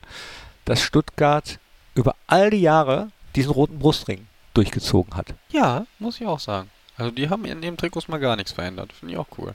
dass 0.66 0.82
Stuttgart 0.82 1.58
über 1.94 2.16
all 2.26 2.50
die 2.50 2.60
Jahre 2.60 3.12
diesen 3.34 3.50
roten 3.50 3.78
Brustring 3.78 4.26
durchgezogen 4.52 5.16
hat. 5.16 5.28
Ja, 5.48 5.86
muss 5.98 6.20
ich 6.20 6.26
auch 6.26 6.38
sagen. 6.38 6.68
Also 6.98 7.10
die 7.12 7.30
haben 7.30 7.46
in 7.46 7.62
dem 7.62 7.78
Trikots 7.78 8.08
mal 8.08 8.20
gar 8.20 8.36
nichts 8.36 8.52
verändert. 8.52 8.92
Finde 8.92 9.14
ich 9.14 9.18
auch 9.18 9.28
cool. 9.38 9.54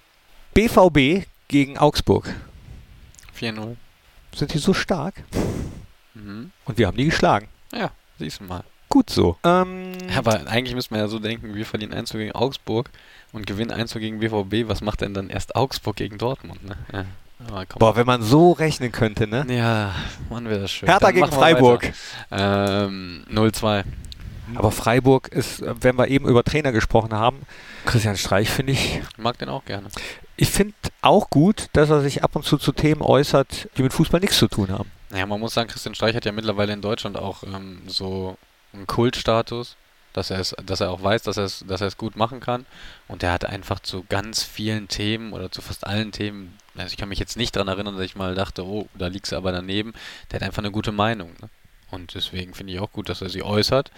BVB 0.56 1.28
gegen 1.48 1.78
Augsburg. 1.78 2.34
4-0. 3.40 3.76
Sind 4.34 4.52
die 4.52 4.58
so 4.58 4.74
stark? 4.74 5.24
Mhm. 6.16 6.50
Und 6.66 6.80
wir 6.80 6.88
haben 6.88 6.98
die 6.98 7.06
geschlagen. 7.06 7.50
Ja, 7.72 7.92
siehst 8.18 8.40
du 8.40 8.46
mal. 8.46 8.64
Gut 8.96 9.10
so. 9.10 9.36
Ähm, 9.44 9.92
Ja, 10.10 10.20
aber 10.20 10.48
eigentlich 10.48 10.74
müsste 10.74 10.94
man 10.94 11.02
ja 11.02 11.10
so 11.10 11.20
denken, 11.20 11.54
wir 11.54 11.66
verlieren 11.66 11.94
1 11.94 12.12
gegen 12.14 12.32
Augsburg 12.32 12.90
und 13.34 13.46
gewinnen 13.46 13.72
1 13.72 13.94
gegen 13.96 14.20
BVB. 14.22 14.70
Was 14.70 14.80
macht 14.80 15.02
denn 15.02 15.14
dann 15.14 15.30
erst 15.30 15.54
Augsburg 15.54 15.98
gegen 15.98 16.18
Dortmund? 16.18 16.64
Ne? 16.64 16.78
Ja. 16.94 17.06
Boah, 17.78 17.98
wenn 17.98 18.06
man 18.06 18.22
so 18.22 18.54
rechnen 18.54 18.94
könnte, 18.94 19.28
ne? 19.28 19.46
Ja, 19.50 19.94
Mann, 20.30 20.48
wäre 20.48 20.62
das 20.62 20.72
schön. 20.72 20.88
Hertha 20.88 21.08
Dann 21.08 21.16
gegen 21.16 21.28
Freiburg. 21.28 21.92
Ähm, 22.32 23.26
0-2. 23.30 23.84
Aber 24.56 24.72
Freiburg 24.72 25.28
ist, 25.28 25.62
wenn 25.82 25.98
wir 25.98 26.08
eben 26.08 26.30
über 26.30 26.46
Trainer 26.46 26.72
gesprochen 26.72 27.12
haben, 27.12 27.42
Christian 27.86 28.16
Streich 28.16 28.50
finde 28.50 28.72
ich, 28.72 29.02
Ich 29.12 29.18
mag 29.18 29.38
den 29.40 29.50
auch 29.50 29.66
gerne. 29.66 29.90
ich 30.38 30.50
finde 30.50 30.74
auch 31.02 31.30
gut, 31.30 31.68
dass 31.74 31.90
er 31.90 32.00
sich 32.00 32.24
ab 32.24 32.38
und 32.38 32.46
zu 32.46 32.58
zu 32.58 32.72
Themen 32.72 33.02
äußert, 33.02 33.68
die 33.78 33.84
mit 33.84 33.92
Fußball 33.92 34.22
nichts 34.22 34.38
zu 34.38 34.48
tun 34.48 34.72
haben. 34.72 34.90
Naja, 35.10 35.26
man 35.26 35.42
muss 35.42 35.54
sagen, 35.54 35.70
Christian 35.70 35.96
Streich 35.96 36.16
hat 36.16 36.24
ja 36.24 36.32
mittlerweile 36.32 36.72
in 36.72 36.82
Deutschland 36.82 37.18
auch 37.18 37.44
ähm, 37.44 37.82
so 37.88 38.38
einen 38.76 38.88
Kultstatus, 38.88 39.76
dass 40.14 40.30
er 40.30 40.40
es, 40.40 40.56
dass 40.66 40.80
er 40.82 40.92
auch 40.92 41.04
weiß, 41.04 41.24
dass 41.24 41.38
er 41.38 41.44
es, 41.44 41.66
dass 41.68 41.82
er 41.82 41.88
es 41.88 41.98
gut 41.98 42.16
machen 42.16 42.40
kann. 42.40 42.66
Und 43.08 43.24
er 43.24 43.32
hat 43.32 43.46
einfach 43.46 43.80
zu 43.80 44.06
ganz 44.08 44.44
vielen 44.44 44.88
Themen 44.88 45.34
oder 45.34 45.52
zu 45.52 45.62
fast 45.62 45.86
allen 45.86 46.12
Themen, 46.12 46.58
also 46.76 46.92
ich 46.92 46.98
kann 46.98 47.10
mich 47.10 47.20
jetzt 47.20 47.38
nicht 47.38 47.56
daran 47.56 47.68
erinnern, 47.68 47.96
dass 47.96 48.06
ich 48.06 48.16
mal 48.16 48.36
dachte, 48.36 48.66
oh, 48.66 48.88
da 48.94 49.08
liegst 49.08 49.32
du 49.32 49.38
aber 49.38 49.52
daneben. 49.52 49.94
Der 50.32 50.40
hat 50.40 50.48
einfach 50.48 50.62
eine 50.62 50.72
gute 50.72 50.92
Meinung. 50.92 51.34
Ne? 51.42 51.50
Und 51.92 52.16
deswegen 52.16 52.54
finde 52.54 52.74
ich 52.74 52.80
auch 52.80 52.92
gut, 52.92 53.10
dass 53.10 53.22
er 53.22 53.30
sie 53.30 53.44
äußert. 53.44 53.92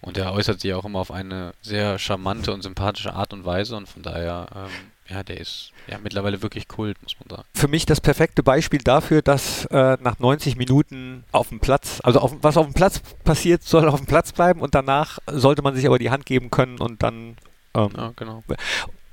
Und 0.00 0.16
er 0.16 0.32
äußert 0.32 0.60
sie 0.60 0.74
auch 0.74 0.84
immer 0.84 1.00
auf 1.00 1.10
eine 1.10 1.54
sehr 1.60 1.98
charmante 1.98 2.52
und 2.52 2.62
sympathische 2.62 3.14
Art 3.14 3.32
und 3.32 3.44
Weise. 3.44 3.76
Und 3.76 3.88
von 3.88 4.02
daher, 4.02 4.46
ähm, 4.54 4.92
ja, 5.08 5.22
der 5.22 5.38
ist 5.38 5.72
ja 5.86 5.98
mittlerweile 6.02 6.42
wirklich 6.42 6.68
Kult, 6.68 7.02
muss 7.02 7.16
man 7.20 7.36
sagen. 7.36 7.48
Für 7.54 7.68
mich 7.68 7.86
das 7.86 8.00
perfekte 8.00 8.42
Beispiel 8.42 8.80
dafür, 8.80 9.22
dass 9.22 9.64
äh, 9.66 9.96
nach 10.00 10.18
90 10.18 10.56
Minuten 10.56 11.24
auf 11.32 11.48
dem 11.48 11.60
Platz, 11.60 12.00
also 12.04 12.20
auf, 12.20 12.34
was 12.42 12.56
auf 12.56 12.66
dem 12.66 12.74
Platz 12.74 13.00
passiert, 13.24 13.62
soll 13.62 13.88
auf 13.88 14.00
dem 14.00 14.06
Platz 14.06 14.32
bleiben 14.32 14.60
und 14.60 14.74
danach 14.74 15.18
sollte 15.26 15.62
man 15.62 15.74
sich 15.74 15.86
aber 15.86 15.98
die 15.98 16.10
Hand 16.10 16.26
geben 16.26 16.50
können 16.50 16.78
und 16.78 17.02
dann 17.02 17.36
ähm, 17.74 17.90
Ja, 17.96 18.12
genau. 18.16 18.42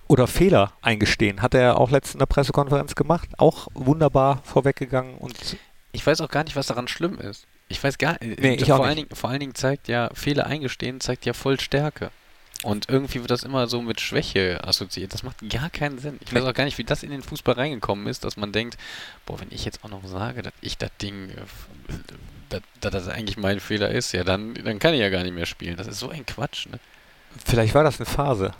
oder 0.07 0.27
Fehler 0.27 0.73
eingestehen. 0.81 1.41
Hat 1.41 1.53
er 1.53 1.79
auch 1.79 1.91
letztens 1.91 2.15
in 2.15 2.19
der 2.19 2.25
Pressekonferenz 2.25 2.95
gemacht. 2.95 3.29
Auch 3.37 3.67
wunderbar 3.73 4.41
vorweggegangen 4.43 5.17
und 5.17 5.57
Ich 5.93 6.05
weiß 6.05 6.21
auch 6.21 6.29
gar 6.29 6.43
nicht, 6.43 6.55
was 6.55 6.67
daran 6.67 6.87
schlimm 6.87 7.17
ist. 7.19 7.47
Ich 7.67 7.83
weiß 7.83 7.97
gar 7.97 8.17
nicht. 8.23 8.39
Nee, 8.41 8.55
ich 8.55 8.65
vor, 8.65 8.79
auch 8.79 8.85
allen. 8.85 8.97
Dingen, 8.97 9.09
vor 9.15 9.29
allen 9.29 9.39
Dingen 9.39 9.55
zeigt 9.55 9.87
ja, 9.87 10.09
Fehler 10.13 10.45
eingestehen, 10.45 10.99
zeigt 10.99 11.25
ja 11.25 11.33
voll 11.33 11.59
Stärke. 11.59 12.11
Und 12.63 12.89
irgendwie 12.89 13.19
wird 13.19 13.31
das 13.31 13.43
immer 13.43 13.67
so 13.67 13.81
mit 13.81 14.01
Schwäche 14.01 14.59
assoziiert. 14.63 15.13
Das 15.13 15.23
macht 15.23 15.37
gar 15.49 15.69
keinen 15.69 15.99
Sinn. 15.99 16.19
Ich 16.25 16.33
weiß 16.33 16.43
auch 16.45 16.53
gar 16.53 16.63
nicht, 16.63 16.77
wie 16.77 16.83
das 16.83 17.03
in 17.03 17.11
den 17.11 17.21
Fußball 17.21 17.55
reingekommen 17.55 18.07
ist, 18.07 18.23
dass 18.23 18.37
man 18.37 18.51
denkt, 18.51 18.77
boah, 19.25 19.39
wenn 19.39 19.51
ich 19.51 19.65
jetzt 19.65 19.83
auch 19.83 19.89
noch 19.89 20.05
sage, 20.05 20.41
dass 20.41 20.53
ich 20.61 20.77
das 20.77 20.89
Ding, 21.01 21.29
äh, 21.29 22.59
dass, 22.79 22.91
das 22.91 23.07
eigentlich 23.07 23.37
mein 23.37 23.59
Fehler 23.59 23.89
ist, 23.89 24.13
ja, 24.13 24.23
dann, 24.23 24.53
dann 24.55 24.79
kann 24.79 24.93
ich 24.93 25.01
ja 25.01 25.09
gar 25.09 25.23
nicht 25.23 25.35
mehr 25.35 25.45
spielen. 25.45 25.77
Das 25.77 25.87
ist 25.87 25.99
so 25.99 26.09
ein 26.09 26.25
Quatsch, 26.25 26.67
ne? 26.67 26.79
vielleicht 27.43 27.75
war 27.75 27.83
das 27.83 27.99
eine 27.99 28.05
Phase. 28.05 28.53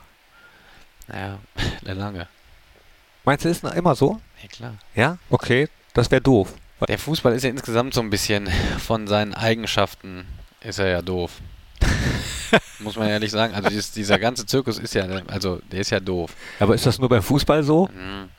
Naja, 1.08 1.40
lange. 1.82 2.28
Meinst 3.24 3.46
du, 3.46 3.50
ist 3.50 3.64
noch 3.64 3.74
immer 3.74 3.96
so? 3.96 4.22
Ja, 4.42 4.48
klar. 4.50 4.76
Ja? 4.94 5.18
Okay, 5.30 5.68
das 5.94 6.12
wäre 6.12 6.22
doof. 6.22 6.54
Der 6.88 7.00
Fußball 7.00 7.34
ist 7.34 7.44
ja 7.44 7.50
insgesamt 7.50 7.94
so 7.94 8.02
ein 8.02 8.10
bisschen 8.10 8.48
von 8.80 9.08
seinen 9.08 9.34
Eigenschaften 9.34 10.28
ist 10.62 10.80
er 10.80 10.88
ja 10.88 11.02
doof. 11.02 11.32
Muss 12.80 12.96
man 12.96 13.08
ehrlich 13.08 13.32
sagen. 13.32 13.54
Also 13.54 13.70
dieses, 13.70 13.92
dieser 13.92 14.20
ganze 14.20 14.46
Zirkus 14.46 14.78
ist 14.80 14.94
ja, 14.94 15.06
also 15.28 15.60
der 15.72 15.82
ist 15.82 15.90
ja 15.92 16.00
doof. 16.00 16.32
Aber 16.60 16.76
ist 16.76 16.86
das 16.86 17.00
nur 17.00 17.10
beim 17.10 17.24
Fußball 17.24 17.64
so? 17.64 17.88
Mhm. 17.88 18.30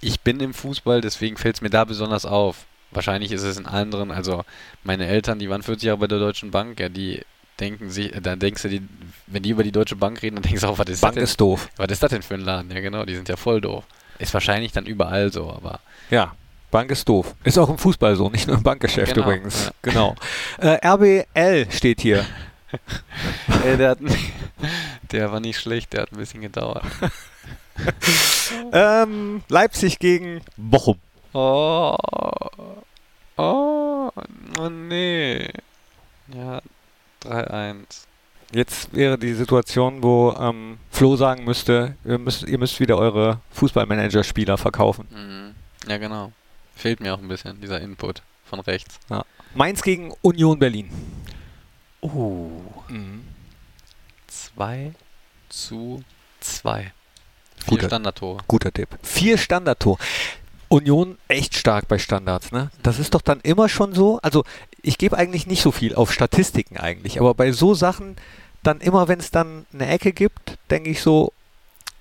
Ich 0.00 0.20
bin 0.20 0.40
im 0.40 0.52
Fußball, 0.54 1.00
deswegen 1.00 1.36
fällt 1.36 1.56
es 1.56 1.62
mir 1.62 1.70
da 1.70 1.84
besonders 1.84 2.26
auf. 2.26 2.66
Wahrscheinlich 2.90 3.32
ist 3.32 3.42
es 3.42 3.56
in 3.56 3.66
anderen, 3.66 4.10
also 4.10 4.42
meine 4.82 5.06
Eltern, 5.06 5.38
die 5.38 5.48
waren 5.48 5.62
40 5.62 5.86
Jahre 5.86 5.98
bei 5.98 6.08
der 6.08 6.18
Deutschen 6.18 6.50
Bank, 6.50 6.80
ja, 6.80 6.88
die 6.88 7.22
denken 7.60 7.90
sich, 7.90 8.12
da 8.22 8.36
denkst 8.36 8.62
du, 8.62 8.68
die, 8.68 8.82
wenn 9.28 9.42
die 9.42 9.50
über 9.50 9.62
die 9.62 9.70
Deutsche 9.72 9.94
Bank 9.96 10.20
reden, 10.22 10.36
dann 10.36 10.42
denkst 10.42 10.62
du 10.62 10.66
auch, 10.66 10.78
was 10.78 10.88
ist 10.88 11.00
Bank 11.00 11.12
das 11.12 11.20
denn? 11.20 11.24
ist 11.24 11.40
doof. 11.40 11.68
Was 11.76 11.90
ist 11.90 12.02
das 12.02 12.10
denn 12.10 12.22
für 12.22 12.34
ein 12.34 12.40
Laden? 12.40 12.70
Ja 12.70 12.80
genau, 12.80 13.04
die 13.04 13.14
sind 13.14 13.28
ja 13.28 13.36
voll 13.36 13.60
doof. 13.60 13.84
Ist 14.18 14.34
wahrscheinlich 14.34 14.72
dann 14.72 14.86
überall 14.86 15.32
so, 15.32 15.50
aber 15.50 15.80
Ja. 16.10 16.34
Bank 16.70 16.90
ist 16.90 17.08
doof. 17.08 17.34
Ist 17.42 17.58
auch 17.58 17.68
im 17.68 17.78
Fußball 17.78 18.14
so, 18.16 18.28
nicht 18.30 18.46
nur 18.46 18.56
im 18.56 18.62
Bankgeschäft 18.62 19.14
Genau, 19.14 19.26
übrigens. 19.26 19.66
ja. 19.66 19.70
Genau. 19.82 20.14
Äh, 20.58 20.78
RBL 20.86 21.66
steht 21.70 22.00
hier. 22.00 22.24
Ey, 23.64 23.76
der, 23.76 23.90
hat, 23.90 23.98
der 25.12 25.32
war 25.32 25.40
nicht 25.40 25.58
schlecht, 25.58 25.92
der 25.92 26.02
hat 26.02 26.12
ein 26.12 26.18
bisschen 26.18 26.40
gedauert. 26.40 26.84
ähm, 28.72 29.42
Leipzig 29.48 29.98
gegen 29.98 30.40
Bochum. 30.56 30.98
Oh. 31.32 31.96
Oh. 33.36 34.10
Oh 34.58 34.68
nee. 34.68 35.48
Ja, 36.34 36.60
3-1. 37.24 38.06
Jetzt 38.52 38.92
wäre 38.94 39.16
die 39.16 39.34
Situation, 39.34 40.02
wo 40.02 40.32
ähm, 40.32 40.78
Flo 40.90 41.14
sagen 41.16 41.44
müsste, 41.44 41.94
ihr 42.04 42.18
müsst, 42.18 42.42
ihr 42.42 42.58
müsst 42.58 42.80
wieder 42.80 42.98
eure 42.98 43.40
Fußballmanager-Spieler 43.52 44.58
verkaufen. 44.58 45.06
Mhm. 45.10 45.88
Ja, 45.88 45.98
genau. 45.98 46.32
Fehlt 46.74 47.00
mir 47.00 47.14
auch 47.14 47.18
ein 47.18 47.28
bisschen, 47.28 47.60
dieser 47.60 47.80
Input 47.80 48.22
von 48.44 48.60
rechts. 48.60 48.98
Mainz 49.54 49.82
gegen 49.82 50.12
Union 50.22 50.58
Berlin. 50.58 50.90
Oh. 52.00 52.50
2 54.26 54.92
zu 55.48 56.02
2. 56.40 56.80
Vier 56.82 56.92
Guter- 57.66 57.86
Standardtore. 57.88 58.38
Guter 58.48 58.72
Tipp. 58.72 58.88
Vier 59.02 59.36
Standardtor. 59.38 59.98
Union 60.68 61.18
echt 61.28 61.56
stark 61.56 61.88
bei 61.88 61.98
Standards, 61.98 62.52
ne? 62.52 62.70
Das 62.82 62.98
ist 63.00 63.14
doch 63.14 63.22
dann 63.22 63.40
immer 63.40 63.68
schon 63.68 63.92
so. 63.92 64.20
Also 64.22 64.44
ich 64.82 64.98
gebe 64.98 65.16
eigentlich 65.18 65.46
nicht 65.48 65.62
so 65.62 65.72
viel 65.72 65.94
auf 65.96 66.12
Statistiken 66.12 66.76
eigentlich, 66.78 67.18
aber 67.20 67.34
bei 67.34 67.50
so 67.52 67.74
Sachen 67.74 68.16
dann 68.62 68.80
immer, 68.80 69.08
wenn 69.08 69.18
es 69.18 69.30
dann 69.32 69.66
eine 69.72 69.88
Ecke 69.88 70.12
gibt, 70.12 70.58
denke 70.70 70.90
ich 70.90 71.02
so, 71.02 71.32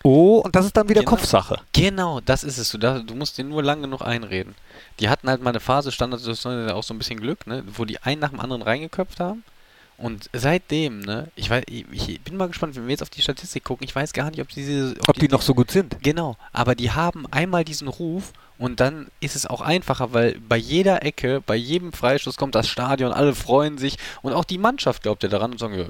oh, 0.03 0.37
und 0.37 0.55
das 0.55 0.65
ist 0.67 0.77
dann 0.77 0.87
wieder 0.87 1.01
Genau. 1.01 1.11
Kopfsache. 1.11 1.59
Genau, 1.73 2.19
das 2.21 2.43
ist 2.43 2.57
es. 2.59 2.69
Du, 2.69 2.77
da, 2.77 2.99
du 2.99 3.15
musst 3.15 3.37
den 3.39 3.49
nur 3.49 3.63
lang 3.63 3.81
genug 3.81 4.01
einreden. 4.03 4.53
Die 4.99 5.09
hatten 5.09 5.29
halt 5.29 5.41
mal 5.41 5.49
eine 5.49 5.59
Phase, 5.61 5.91
Standardsituation, 5.91 6.69
auch 6.69 6.83
so 6.83 6.93
ein 6.93 6.99
bisschen 6.99 7.19
Glück, 7.19 7.47
ne? 7.47 7.63
wo 7.75 7.85
die 7.85 7.99
einen 8.03 8.21
nach 8.21 8.29
dem 8.29 8.39
anderen 8.39 8.61
reingeköpft 8.61 9.19
haben. 9.19 9.43
Und 9.99 10.29
seitdem, 10.31 11.01
ne, 11.01 11.27
ich 11.35 11.49
weiß, 11.49 11.65
ich, 11.67 12.21
bin 12.21 12.37
mal 12.37 12.47
gespannt, 12.47 12.75
wenn 12.75 12.85
wir 12.85 12.91
jetzt 12.91 13.01
auf 13.01 13.09
die 13.09 13.21
Statistik 13.21 13.65
gucken, 13.65 13.85
ich 13.85 13.93
weiß 13.93 14.13
gar 14.13 14.29
nicht, 14.29 14.39
ob 14.41 14.47
diese. 14.47 14.95
Ob 15.07 15.19
die 15.19 15.27
noch 15.27 15.41
so 15.41 15.53
gut 15.53 15.71
sind. 15.71 16.01
Genau, 16.01 16.37
aber 16.53 16.73
die 16.73 16.91
haben 16.91 17.25
einmal 17.31 17.65
diesen 17.65 17.89
Ruf 17.89 18.31
und 18.57 18.79
dann 18.79 19.07
ist 19.19 19.35
es 19.35 19.45
auch 19.45 19.59
einfacher, 19.59 20.13
weil 20.13 20.39
bei 20.47 20.55
jeder 20.55 21.03
Ecke, 21.03 21.41
bei 21.45 21.55
jedem 21.55 21.91
Freistoß 21.91 22.37
kommt 22.37 22.55
das 22.55 22.69
Stadion, 22.69 23.11
alle 23.11 23.35
freuen 23.35 23.77
sich 23.77 23.97
und 24.21 24.31
auch 24.31 24.45
die 24.45 24.57
Mannschaft 24.57 25.03
glaubt 25.03 25.21
ja 25.23 25.29
daran 25.29 25.51
und 25.51 25.59
sagen, 25.59 25.77
ja, 25.77 25.85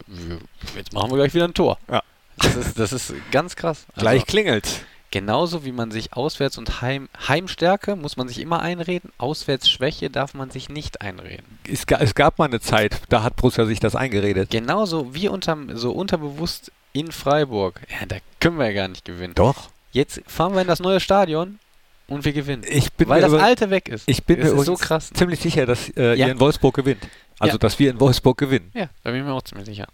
jetzt 0.76 0.92
machen 0.92 1.12
wir 1.12 1.18
gleich 1.18 1.36
wieder 1.36 1.46
ein 1.46 1.54
Tor. 1.54 1.78
Ja. 1.90 2.02
Das 2.38 2.56
ist, 2.56 2.80
das 2.80 2.94
ist 2.94 3.14
ganz 3.32 3.56
krass. 3.56 3.86
Also 3.94 4.02
Gleich 4.02 4.26
klingelt. 4.26 4.86
Genauso 5.12 5.66
wie 5.66 5.72
man 5.72 5.92
sich 5.92 6.14
Auswärts- 6.14 6.58
und 6.58 6.82
Heim, 6.82 7.10
Heimstärke 7.28 7.96
muss 7.96 8.18
man 8.18 8.28
sich 8.28 8.40
immer 8.40 8.62
einreden, 8.62 9.12
Auswärtsschwäche 9.18 10.10
darf 10.10 10.34
man 10.34 10.52
sich 10.52 10.70
nicht 10.70 11.02
einreden. 11.02 11.46
Es, 11.68 11.84
es 11.88 12.16
gab 12.16 12.38
mal 12.40 12.46
eine 12.46 12.60
Zeit, 12.60 13.02
da 13.10 13.24
hat 13.24 13.36
Borussia 13.36 13.66
sich 13.66 13.80
das 13.80 13.96
eingeredet. 13.96 14.50
Genauso 14.52 15.14
wie 15.14 15.28
unterm, 15.28 15.76
so 15.78 15.92
unterbewusst 15.92 16.72
in 16.94 17.12
Freiburg. 17.12 17.82
Ja, 17.90 18.06
da 18.08 18.18
können 18.40 18.58
wir 18.58 18.68
ja 18.68 18.74
gar 18.74 18.88
nicht 18.88 19.06
gewinnen. 19.06 19.34
Doch. 19.36 19.70
Jetzt 19.92 20.22
fahren 20.28 20.54
wir 20.54 20.62
in 20.62 20.68
das 20.68 20.80
neue 20.80 21.00
Stadion 21.00 21.60
und 22.08 22.26
wir 22.26 22.34
gewinnen. 22.34 22.64
Ich 22.68 22.92
bin 22.94 23.08
Weil 23.10 23.22
das 23.22 23.32
über- 23.32 23.44
alte 23.44 23.70
weg 23.70 23.90
ist. 23.90 24.04
Ich 24.08 24.24
bin 24.24 24.40
das 24.40 24.54
mir 24.54 24.64
so 24.64 24.76
krass. 24.76 25.10
ziemlich 25.14 25.40
sicher, 25.40 25.66
dass 25.66 25.90
äh, 25.98 26.14
Ja. 26.16 26.28
ihr 26.28 26.32
in 26.34 26.40
Wolfsburg 26.40 26.76
gewinnt. 26.76 27.08
Also, 27.40 27.54
Ja. 27.54 27.58
dass 27.60 27.80
wir 27.80 27.90
in 27.90 28.00
Wolfsburg 28.00 28.38
gewinnen. 28.38 28.70
Ja, 28.74 28.90
da 29.04 29.12
bin 29.12 29.22
ich 29.22 29.26
mir 29.26 29.34
auch 29.34 29.42
ziemlich 29.44 29.66
sicher. 29.68 29.88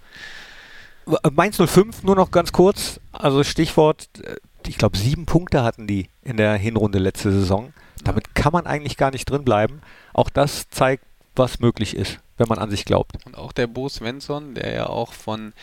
W- 1.05 1.17
Mainz 1.31 1.57
05, 1.57 2.03
nur 2.03 2.15
noch 2.15 2.31
ganz 2.31 2.51
kurz. 2.51 2.99
Also 3.11 3.43
Stichwort, 3.43 4.07
äh, 4.23 4.35
ich 4.67 4.77
glaube, 4.77 4.97
sieben 4.97 5.25
Punkte 5.25 5.63
hatten 5.63 5.87
die 5.87 6.09
in 6.21 6.37
der 6.37 6.55
Hinrunde 6.55 6.99
letzte 6.99 7.31
Saison. 7.31 7.73
Damit 8.03 8.35
kann 8.35 8.53
man 8.53 8.67
eigentlich 8.67 8.97
gar 8.97 9.11
nicht 9.11 9.29
drin 9.29 9.45
bleiben. 9.45 9.81
Auch 10.13 10.29
das 10.29 10.69
zeigt, 10.69 11.03
was 11.35 11.59
möglich 11.59 11.95
ist, 11.95 12.19
wenn 12.37 12.47
man 12.47 12.59
an 12.59 12.69
sich 12.69 12.85
glaubt. 12.85 13.13
Und 13.25 13.37
auch 13.37 13.51
der 13.51 13.67
Bo 13.67 13.89
Svensson, 13.89 14.55
der 14.55 14.73
ja 14.73 14.87
auch 14.87 15.13
von 15.13 15.53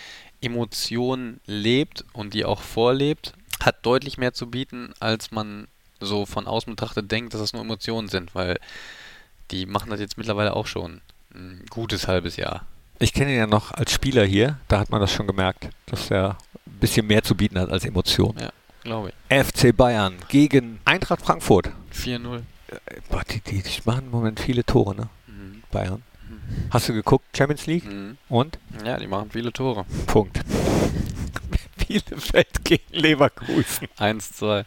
Emotionen 0.40 1.40
lebt 1.46 2.04
und 2.12 2.34
die 2.34 2.44
auch 2.44 2.60
vorlebt, 2.60 3.34
hat 3.60 3.86
deutlich 3.86 4.18
mehr 4.18 4.32
zu 4.32 4.50
bieten, 4.50 4.92
als 5.00 5.30
man 5.30 5.68
so 6.00 6.26
von 6.26 6.46
außen 6.46 6.72
betrachtet 6.72 7.10
denkt, 7.10 7.32
dass 7.32 7.40
das 7.40 7.52
nur 7.52 7.62
Emotionen 7.62 8.08
sind, 8.08 8.34
weil 8.34 8.58
die 9.50 9.66
machen 9.66 9.90
das 9.90 10.00
jetzt 10.00 10.18
mittlerweile 10.18 10.56
auch 10.56 10.66
schon 10.66 11.00
ein 11.34 11.64
gutes 11.70 12.08
halbes 12.08 12.36
Jahr. 12.36 12.66
Ich 12.98 13.12
kenne 13.12 13.32
ihn 13.32 13.38
ja 13.38 13.46
noch 13.46 13.72
als 13.72 13.92
Spieler 13.92 14.24
hier. 14.24 14.58
Da 14.68 14.78
hat 14.78 14.90
man 14.90 15.00
das 15.00 15.12
schon 15.12 15.26
gemerkt, 15.26 15.68
dass 15.86 16.10
er 16.10 16.38
ein 16.66 16.78
bisschen 16.80 17.06
mehr 17.06 17.22
zu 17.22 17.34
bieten 17.34 17.58
hat 17.58 17.70
als 17.70 17.84
Emotion. 17.84 18.36
Glaube 18.82 19.12
FC 19.28 19.76
Bayern 19.76 20.16
gegen 20.28 20.80
Eintracht 20.84 21.22
Frankfurt. 21.22 21.70
ich. 21.92 21.98
4-0. 21.98 22.38
Äh, 22.38 22.42
Boah, 23.08 23.22
die, 23.30 23.40
die, 23.40 23.62
die 23.62 23.80
machen 23.84 24.06
im 24.06 24.10
Moment 24.10 24.40
viele 24.40 24.64
Tore, 24.64 24.94
ne? 24.94 25.08
Mhm. 25.26 25.62
Bayern. 25.70 26.02
Hast 26.70 26.88
du 26.88 26.92
geguckt, 26.92 27.24
Champions 27.36 27.66
League? 27.66 27.84
Mhm. 27.84 28.16
Und? 28.28 28.58
Ja, 28.84 28.96
die 28.98 29.06
machen 29.06 29.30
viele 29.30 29.52
Tore. 29.52 29.84
Punkt. 30.06 30.40
Bielefeld 31.86 32.64
gegen 32.64 32.82
Leverkusen. 32.90 33.88
1-2. 33.98 34.64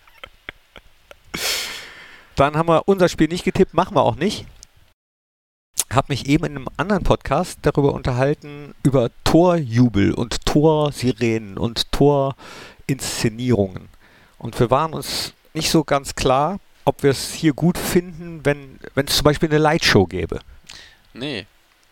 Dann 2.36 2.56
haben 2.56 2.70
wir 2.70 2.88
unser 2.88 3.10
Spiel 3.10 3.28
nicht 3.28 3.44
getippt, 3.44 3.74
machen 3.74 3.96
wir 3.96 4.04
auch 4.04 4.16
nicht. 4.16 4.46
Hab 5.94 6.10
mich 6.10 6.28
eben 6.28 6.46
in 6.46 6.56
einem 6.58 6.68
anderen 6.78 7.04
Podcast 7.04 7.60
darüber 7.62 7.94
unterhalten, 7.94 8.74
über 8.84 9.10
Torjubel 9.24 10.14
und 10.14 10.46
Torsirenen 10.46 11.58
und 11.58 11.92
Torinszenierungen. 11.92 13.90
Und 14.38 14.60
wir 14.60 14.70
waren 14.72 14.94
uns 14.94 15.34
nicht 15.54 15.70
so 15.70 15.84
ganz 15.84 16.16
klar, 16.16 16.60
ob 16.84 17.04
wir 17.04 17.12
es 17.12 17.34
hier 17.34 17.54
gut 17.54 17.78
finden, 17.78 18.42
wenn 18.46 18.80
wenn 18.94 19.08
es 19.08 19.16
zum 19.18 19.24
Beispiel 19.24 19.50
eine 19.50 19.58
Lightshow 19.58 20.06
gäbe. 20.06 20.40
Nee. 21.14 21.46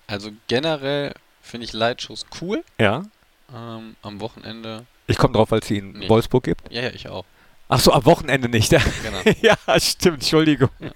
Also 0.07 0.31
generell 0.47 1.13
finde 1.41 1.65
ich 1.65 1.73
Lightshows 1.73 2.25
cool. 2.41 2.63
Ja. 2.79 3.03
Ähm, 3.53 3.95
am 4.01 4.19
Wochenende. 4.19 4.85
Ich 5.07 5.17
komme 5.17 5.33
drauf, 5.33 5.51
weil 5.51 5.59
es 5.59 5.67
sie 5.67 5.77
in 5.77 5.93
Nee. 5.93 6.09
Wolfsburg 6.09 6.43
gibt. 6.43 6.71
Ja, 6.71 6.81
ja, 6.83 6.89
ich 6.89 7.09
auch. 7.09 7.25
Ach 7.69 7.79
so, 7.79 7.91
am 7.93 8.05
Wochenende 8.05 8.49
nicht. 8.49 8.69
Genau. 8.71 9.21
ja, 9.41 9.55
stimmt, 9.79 10.17
Entschuldigung. 10.17 10.69
Ja. 10.79 10.89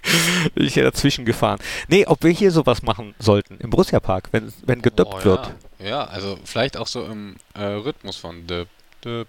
Bin 0.53 0.65
ich 0.65 0.75
ja 0.75 0.83
dazwischen 0.83 1.25
gefahren. 1.25 1.59
Nee, 1.87 2.05
ob 2.05 2.23
wir 2.23 2.31
hier 2.31 2.51
sowas 2.51 2.83
machen 2.83 3.15
sollten, 3.19 3.57
im 3.59 3.69
Borussia-Park, 3.69 4.29
wenn, 4.31 4.53
wenn 4.65 4.81
gedöppt 4.81 5.13
Oh, 5.21 5.23
wird. 5.23 5.51
Ja. 5.79 5.85
ja, 5.87 6.03
also 6.05 6.37
vielleicht 6.43 6.77
auch 6.77 6.87
so 6.87 7.05
im 7.05 7.37
äh, 7.55 7.63
Rhythmus 7.63 8.17
von 8.17 8.45
döp, 8.45 8.67
döp, 9.03 9.27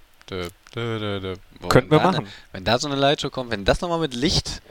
Könnten 1.68 1.90
wir 1.90 1.98
da 1.98 2.12
machen. 2.12 2.26
Wenn 2.52 2.64
da 2.64 2.78
so 2.78 2.88
eine 2.88 2.96
Lightshow 2.96 3.30
kommt, 3.30 3.50
wenn 3.50 3.64
das 3.64 3.80
nochmal 3.80 4.00
mit 4.00 4.14
Licht 4.14 4.62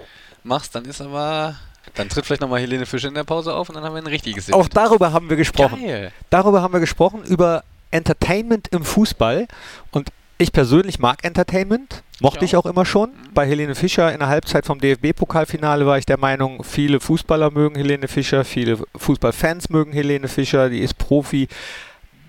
machst, 0.43 0.75
dann 0.75 0.85
ist 0.85 1.01
aber. 1.01 1.55
Dann 1.95 2.09
tritt 2.09 2.25
vielleicht 2.25 2.41
nochmal 2.41 2.59
Helene 2.59 2.85
Fischer 2.85 3.07
in 3.07 3.13
der 3.15 3.23
Pause 3.23 3.53
auf 3.53 3.69
und 3.69 3.75
dann 3.75 3.83
haben 3.83 3.95
wir 3.95 4.01
ein 4.01 4.07
richtiges 4.07 4.51
Auch 4.51 4.59
Event. 4.59 4.75
darüber 4.75 5.13
haben 5.13 5.29
wir 5.29 5.37
gesprochen. 5.37 5.81
Geil. 5.81 6.11
Darüber 6.29 6.61
haben 6.61 6.73
wir 6.73 6.81
gesprochen, 6.81 7.23
über 7.23 7.63
Entertainment 7.91 8.67
im 8.69 8.83
Fußball. 8.83 9.47
Und 9.91 10.11
ich 10.37 10.51
persönlich 10.51 10.99
mag 10.99 11.23
Entertainment. 11.23 12.03
Mochte 12.19 12.45
Ich 12.45 12.51
ich 12.51 12.57
auch 12.57 12.65
immer 12.65 12.85
schon. 12.85 13.11
Mhm. 13.11 13.33
Bei 13.33 13.47
Helene 13.47 13.73
Fischer 13.73 14.11
in 14.11 14.19
der 14.19 14.27
Halbzeit 14.27 14.65
vom 14.65 14.79
DFB-Pokalfinale 14.79 15.85
war 15.85 15.97
ich 15.97 16.05
der 16.05 16.17
Meinung, 16.17 16.63
viele 16.63 16.99
Fußballer 16.99 17.51
mögen 17.51 17.75
Helene 17.75 18.07
Fischer, 18.07 18.43
viele 18.43 18.79
Fußballfans 18.95 19.69
mögen 19.69 19.93
Helene 19.93 20.27
Fischer, 20.27 20.69
die 20.69 20.79
ist 20.79 20.97
Profi. 20.97 21.47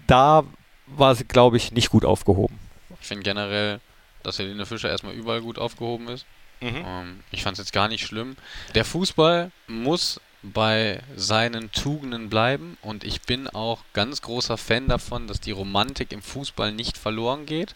Da 0.06 0.44
war 0.86 1.14
sie, 1.14 1.24
glaube 1.24 1.56
ich, 1.56 1.72
nicht 1.72 1.90
gut 1.90 2.04
aufgehoben. 2.04 2.58
Ich 3.00 3.06
finde 3.06 3.24
generell, 3.24 3.80
dass 4.22 4.38
Helene 4.38 4.66
Fischer 4.66 4.90
erstmal 4.90 5.14
überall 5.14 5.40
gut 5.40 5.58
aufgehoben 5.58 6.08
ist. 6.08 6.26
Ähm, 6.60 7.20
ich 7.30 7.42
fand 7.42 7.54
es 7.54 7.64
jetzt 7.64 7.72
gar 7.72 7.88
nicht 7.88 8.04
schlimm. 8.04 8.36
Der 8.74 8.84
Fußball 8.84 9.50
muss 9.66 10.20
bei 10.42 11.02
seinen 11.16 11.72
Tugenden 11.72 12.28
bleiben 12.30 12.78
und 12.82 13.04
ich 13.04 13.22
bin 13.22 13.48
auch 13.48 13.80
ganz 13.92 14.22
großer 14.22 14.56
Fan 14.56 14.88
davon, 14.88 15.26
dass 15.26 15.40
die 15.40 15.50
Romantik 15.50 16.12
im 16.12 16.22
Fußball 16.22 16.72
nicht 16.72 16.96
verloren 16.96 17.46
geht. 17.46 17.74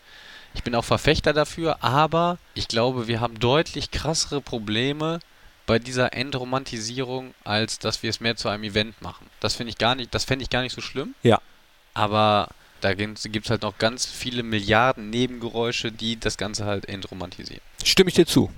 Ich 0.55 0.63
bin 0.63 0.75
auch 0.75 0.85
Verfechter 0.85 1.33
dafür, 1.33 1.83
aber 1.83 2.39
ich 2.55 2.69
glaube, 2.69 3.09
wir 3.09 3.21
haben 3.21 3.39
deutlich 3.39 3.91
krassere 3.91 4.41
Probleme 4.41 5.21
bei 5.67 5.79
dieser 5.79 6.13
Entromantisierung, 6.13 7.35
als 7.45 7.79
dass 7.79 8.03
wir 8.03 8.11
es 8.11 8.21
mehr 8.21 8.37
zu 8.37 8.49
einem 8.49 8.65
Event 8.65 9.01
machen. 9.01 9.27
Das 9.41 9.55
finde 9.55 9.71
ich 9.71 9.79
gar 9.79 9.95
nicht, 9.95 10.15
das 10.15 10.25
fände 10.25 10.43
ich 10.43 10.51
gar 10.51 10.63
nicht 10.63 10.75
so 10.75 10.81
schlimm. 10.81 11.15
Ja. 11.23 11.41
Aber 11.95 12.49
da 12.83 12.95
gibt 12.95 13.19
es 13.45 13.51
halt 13.51 13.63
noch 13.63 13.79
ganz 13.79 14.05
viele 14.07 14.43
Milliarden 14.43 15.09
Nebengeräusche, 15.11 15.91
die 15.93 16.19
das 16.21 16.37
Ganze 16.37 16.65
halt 16.67 16.89
entromantisieren. 16.89 17.63
Stimme 17.85 18.09
ich 18.09 18.15
dir 18.15 18.27
zu. 18.27 18.51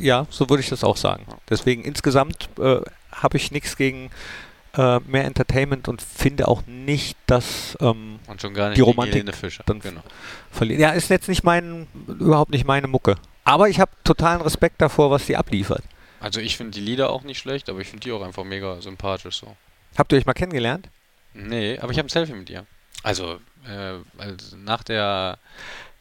Ja, 0.00 0.26
so 0.30 0.48
würde 0.48 0.62
ich 0.62 0.68
das 0.68 0.84
auch 0.84 0.96
sagen. 0.96 1.24
Deswegen 1.48 1.84
insgesamt 1.84 2.48
äh, 2.58 2.80
habe 3.12 3.36
ich 3.36 3.50
nichts 3.50 3.76
gegen 3.76 4.10
äh, 4.76 4.98
mehr 5.00 5.24
Entertainment 5.24 5.88
und 5.88 6.00
finde 6.02 6.48
auch 6.48 6.62
nicht, 6.66 7.16
dass 7.26 7.76
ähm, 7.80 8.18
Und 8.26 8.40
schon 8.40 8.54
gar 8.54 8.68
nicht 8.68 8.78
Die 8.78 8.82
Romantik 8.82 9.24
dann- 9.66 9.80
genau. 9.80 10.02
verlieren. 10.50 10.80
Ja, 10.80 10.90
ist 10.90 11.10
jetzt 11.10 11.28
nicht 11.28 11.44
mein, 11.44 11.86
überhaupt 12.06 12.50
nicht 12.50 12.64
meine 12.66 12.88
Mucke. 12.88 13.16
Aber 13.44 13.68
ich 13.68 13.80
habe 13.80 13.90
totalen 14.04 14.40
Respekt 14.40 14.80
davor, 14.80 15.10
was 15.10 15.26
sie 15.26 15.36
abliefert. 15.36 15.82
Also 16.20 16.40
ich 16.40 16.56
finde 16.56 16.72
die 16.72 16.80
Lieder 16.80 17.10
auch 17.10 17.22
nicht 17.22 17.38
schlecht, 17.38 17.68
aber 17.68 17.80
ich 17.80 17.88
finde 17.88 18.04
die 18.04 18.12
auch 18.12 18.22
einfach 18.22 18.44
mega 18.44 18.80
sympathisch 18.80 19.38
so. 19.40 19.56
Habt 19.98 20.12
ihr 20.12 20.18
euch 20.18 20.26
mal 20.26 20.32
kennengelernt? 20.34 20.88
Nee, 21.34 21.78
aber 21.78 21.92
ich 21.92 21.98
habe 21.98 22.06
ein 22.06 22.10
Selfie 22.10 22.32
mit 22.34 22.48
ihr. 22.50 22.64
Also, 23.02 23.40
äh, 23.66 23.98
also 24.18 24.56
nach 24.56 24.82
der 24.82 25.38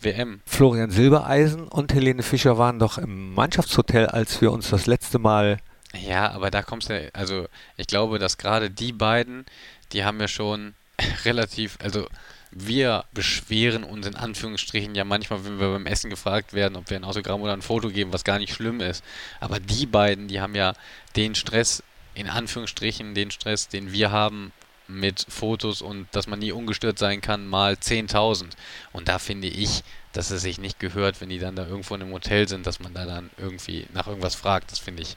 WM. 0.02 0.42
Florian 0.46 0.92
Silbereisen 0.92 1.68
und 1.68 1.94
Helene 1.94 2.24
Fischer 2.24 2.58
waren 2.58 2.80
doch 2.80 2.98
im 2.98 3.34
Mannschaftshotel, 3.34 4.08
als 4.08 4.42
wir 4.42 4.52
uns 4.52 4.70
das 4.70 4.88
letzte 4.88 5.20
Mal. 5.20 5.58
Ja, 5.94 6.32
aber 6.32 6.52
da 6.52 6.62
kommst 6.62 6.90
du, 6.90 7.10
also 7.14 7.48
ich 7.78 7.88
glaube, 7.88 8.18
dass 8.18 8.38
gerade 8.38 8.70
die 8.70 8.94
beiden, 8.94 9.46
die 9.92 10.04
haben 10.04 10.20
ja 10.20 10.28
schon 10.28 10.74
relativ, 11.26 11.78
also 11.82 12.08
wir 12.52 13.06
beschweren 13.14 13.84
uns 13.84 14.06
in 14.08 14.16
Anführungsstrichen 14.16 14.94
ja 14.94 15.06
manchmal, 15.06 15.46
wenn 15.46 15.60
wir 15.60 15.72
beim 15.72 15.86
Essen 15.86 16.10
gefragt 16.10 16.54
werden, 16.54 16.76
ob 16.76 16.90
wir 16.90 16.98
ein 16.98 17.06
Autogramm 17.06 17.42
oder 17.42 17.54
ein 17.54 17.62
Foto 17.62 17.90
geben, 17.90 18.12
was 18.12 18.26
gar 18.26 18.40
nicht 18.40 18.54
schlimm 18.54 18.82
ist. 18.82 19.04
Aber 19.40 19.60
die 19.60 19.86
beiden, 19.86 20.28
die 20.28 20.42
haben 20.42 20.56
ja 20.56 20.74
den 21.16 21.34
Stress, 21.36 21.82
in 22.14 22.30
Anführungsstrichen, 22.30 23.16
den 23.16 23.32
Stress, 23.32 23.70
den 23.70 23.94
wir 23.94 24.12
haben 24.12 24.52
mit 24.94 25.26
Fotos 25.30 25.82
und 25.82 26.08
dass 26.12 26.28
man 26.28 26.40
nie 26.40 26.52
ungestört 26.52 27.00
sein 27.00 27.22
kann, 27.22 27.48
mal 27.48 27.74
10.000. 27.74 28.46
Und 28.94 29.08
da 29.08 29.20
finde 29.20 29.48
ich, 29.48 29.84
dass 30.14 30.32
es 30.32 30.42
sich 30.42 30.58
nicht 30.60 30.80
gehört, 30.80 31.22
wenn 31.22 31.30
die 31.30 31.40
dann 31.40 31.56
da 31.56 31.66
irgendwo 31.66 31.96
in 31.96 32.02
einem 32.02 32.14
Hotel 32.14 32.48
sind, 32.48 32.68
dass 32.68 32.80
man 32.80 32.94
da 32.94 33.06
dann 33.06 33.30
irgendwie 33.38 33.88
nach 33.94 34.08
irgendwas 34.08 34.36
fragt. 34.36 34.72
Das 34.72 34.80
finde 34.80 35.04
ich, 35.04 35.16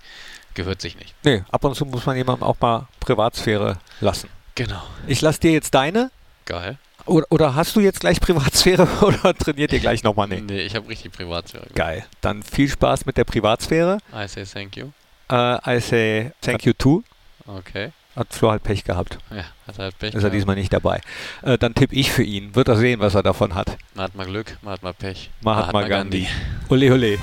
gehört 0.55 0.81
sich 0.81 0.97
nicht. 0.97 1.15
Nee, 1.25 1.43
ab 1.51 1.65
und 1.65 1.75
zu 1.75 1.85
muss 1.85 2.07
man 2.07 2.17
jemandem 2.17 2.45
auch 2.45 2.61
mal 2.61 2.89
Privatsphäre 3.01 3.79
lassen. 4.01 4.29
Genau. 4.55 4.83
Ich 5.07 5.21
lasse 5.21 5.41
dir 5.41 5.53
jetzt 5.53 5.75
deine. 5.75 6.11
Geil. 6.45 6.79
Oder, 7.07 7.27
oder 7.31 7.55
hast 7.55 7.77
du 7.77 7.81
jetzt 7.81 8.01
gleich 8.01 8.21
Privatsphäre 8.21 8.89
oder 9.03 9.35
trainiert 9.35 9.73
ihr 9.73 9.81
gleich 9.81 10.03
nochmal? 10.03 10.29
Nee. 10.29 10.41
Nee, 10.41 10.61
ich 10.61 10.75
habe 10.75 10.89
richtig 10.89 11.13
Privatsphäre. 11.13 11.67
Geil. 11.75 12.07
Dann 12.21 12.43
viel 12.43 12.69
Spaß 12.69 13.05
mit 13.07 13.17
der 13.17 13.25
Privatsphäre. 13.25 13.99
I 14.15 14.27
say 14.29 14.45
thank 14.45 14.77
you. 14.77 14.91
Äh, 15.29 15.77
I 15.77 15.81
say 15.81 16.33
thank 16.41 16.65
you 16.65 16.73
too. 16.73 17.03
Okay. 17.47 17.93
Hat 18.17 18.33
Flo 18.33 18.51
halt 18.51 18.63
Pech 18.63 18.85
gehabt. 18.85 19.19
Ja, 19.31 19.45
hat 19.67 19.79
halt 19.79 19.99
Pech. 19.99 20.15
Ist 20.15 20.23
er 20.23 20.31
diesmal 20.31 20.55
nicht 20.55 20.73
dabei. 20.73 21.01
Äh, 21.43 21.59
dann 21.59 21.75
tippe 21.75 21.95
ich 21.97 22.13
für 22.13 22.23
ihn. 22.23 22.55
Wird 22.55 22.69
er 22.69 22.77
sehen, 22.77 23.01
was 23.01 23.15
er 23.15 23.25
davon 23.25 23.55
hat. 23.55 23.77
Man 23.95 24.05
hat 24.05 24.15
mal 24.15 24.27
Glück, 24.27 24.57
man 24.63 24.75
hat 24.75 24.83
mal 24.83 24.95
Pech. 24.95 25.31
Mahatma 25.41 25.83
Gandhi. 25.89 26.29
Ole, 26.69 26.93
ole. 26.93 26.95
Ole, 26.95 27.17
ole. 27.17 27.19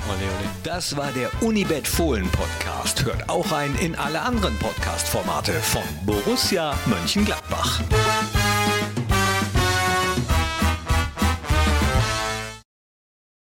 Das 0.62 0.96
war 0.96 1.10
der 1.12 1.30
Unibet 1.42 1.88
Fohlen 1.88 2.28
Podcast. 2.30 3.04
Hört 3.04 3.28
auch 3.28 3.50
rein 3.52 3.74
in 3.80 3.94
alle 3.94 4.20
anderen 4.20 4.58
Podcast-Formate 4.58 5.52
von 5.52 5.82
Borussia 6.04 6.74
Mönchengladbach. 6.86 7.80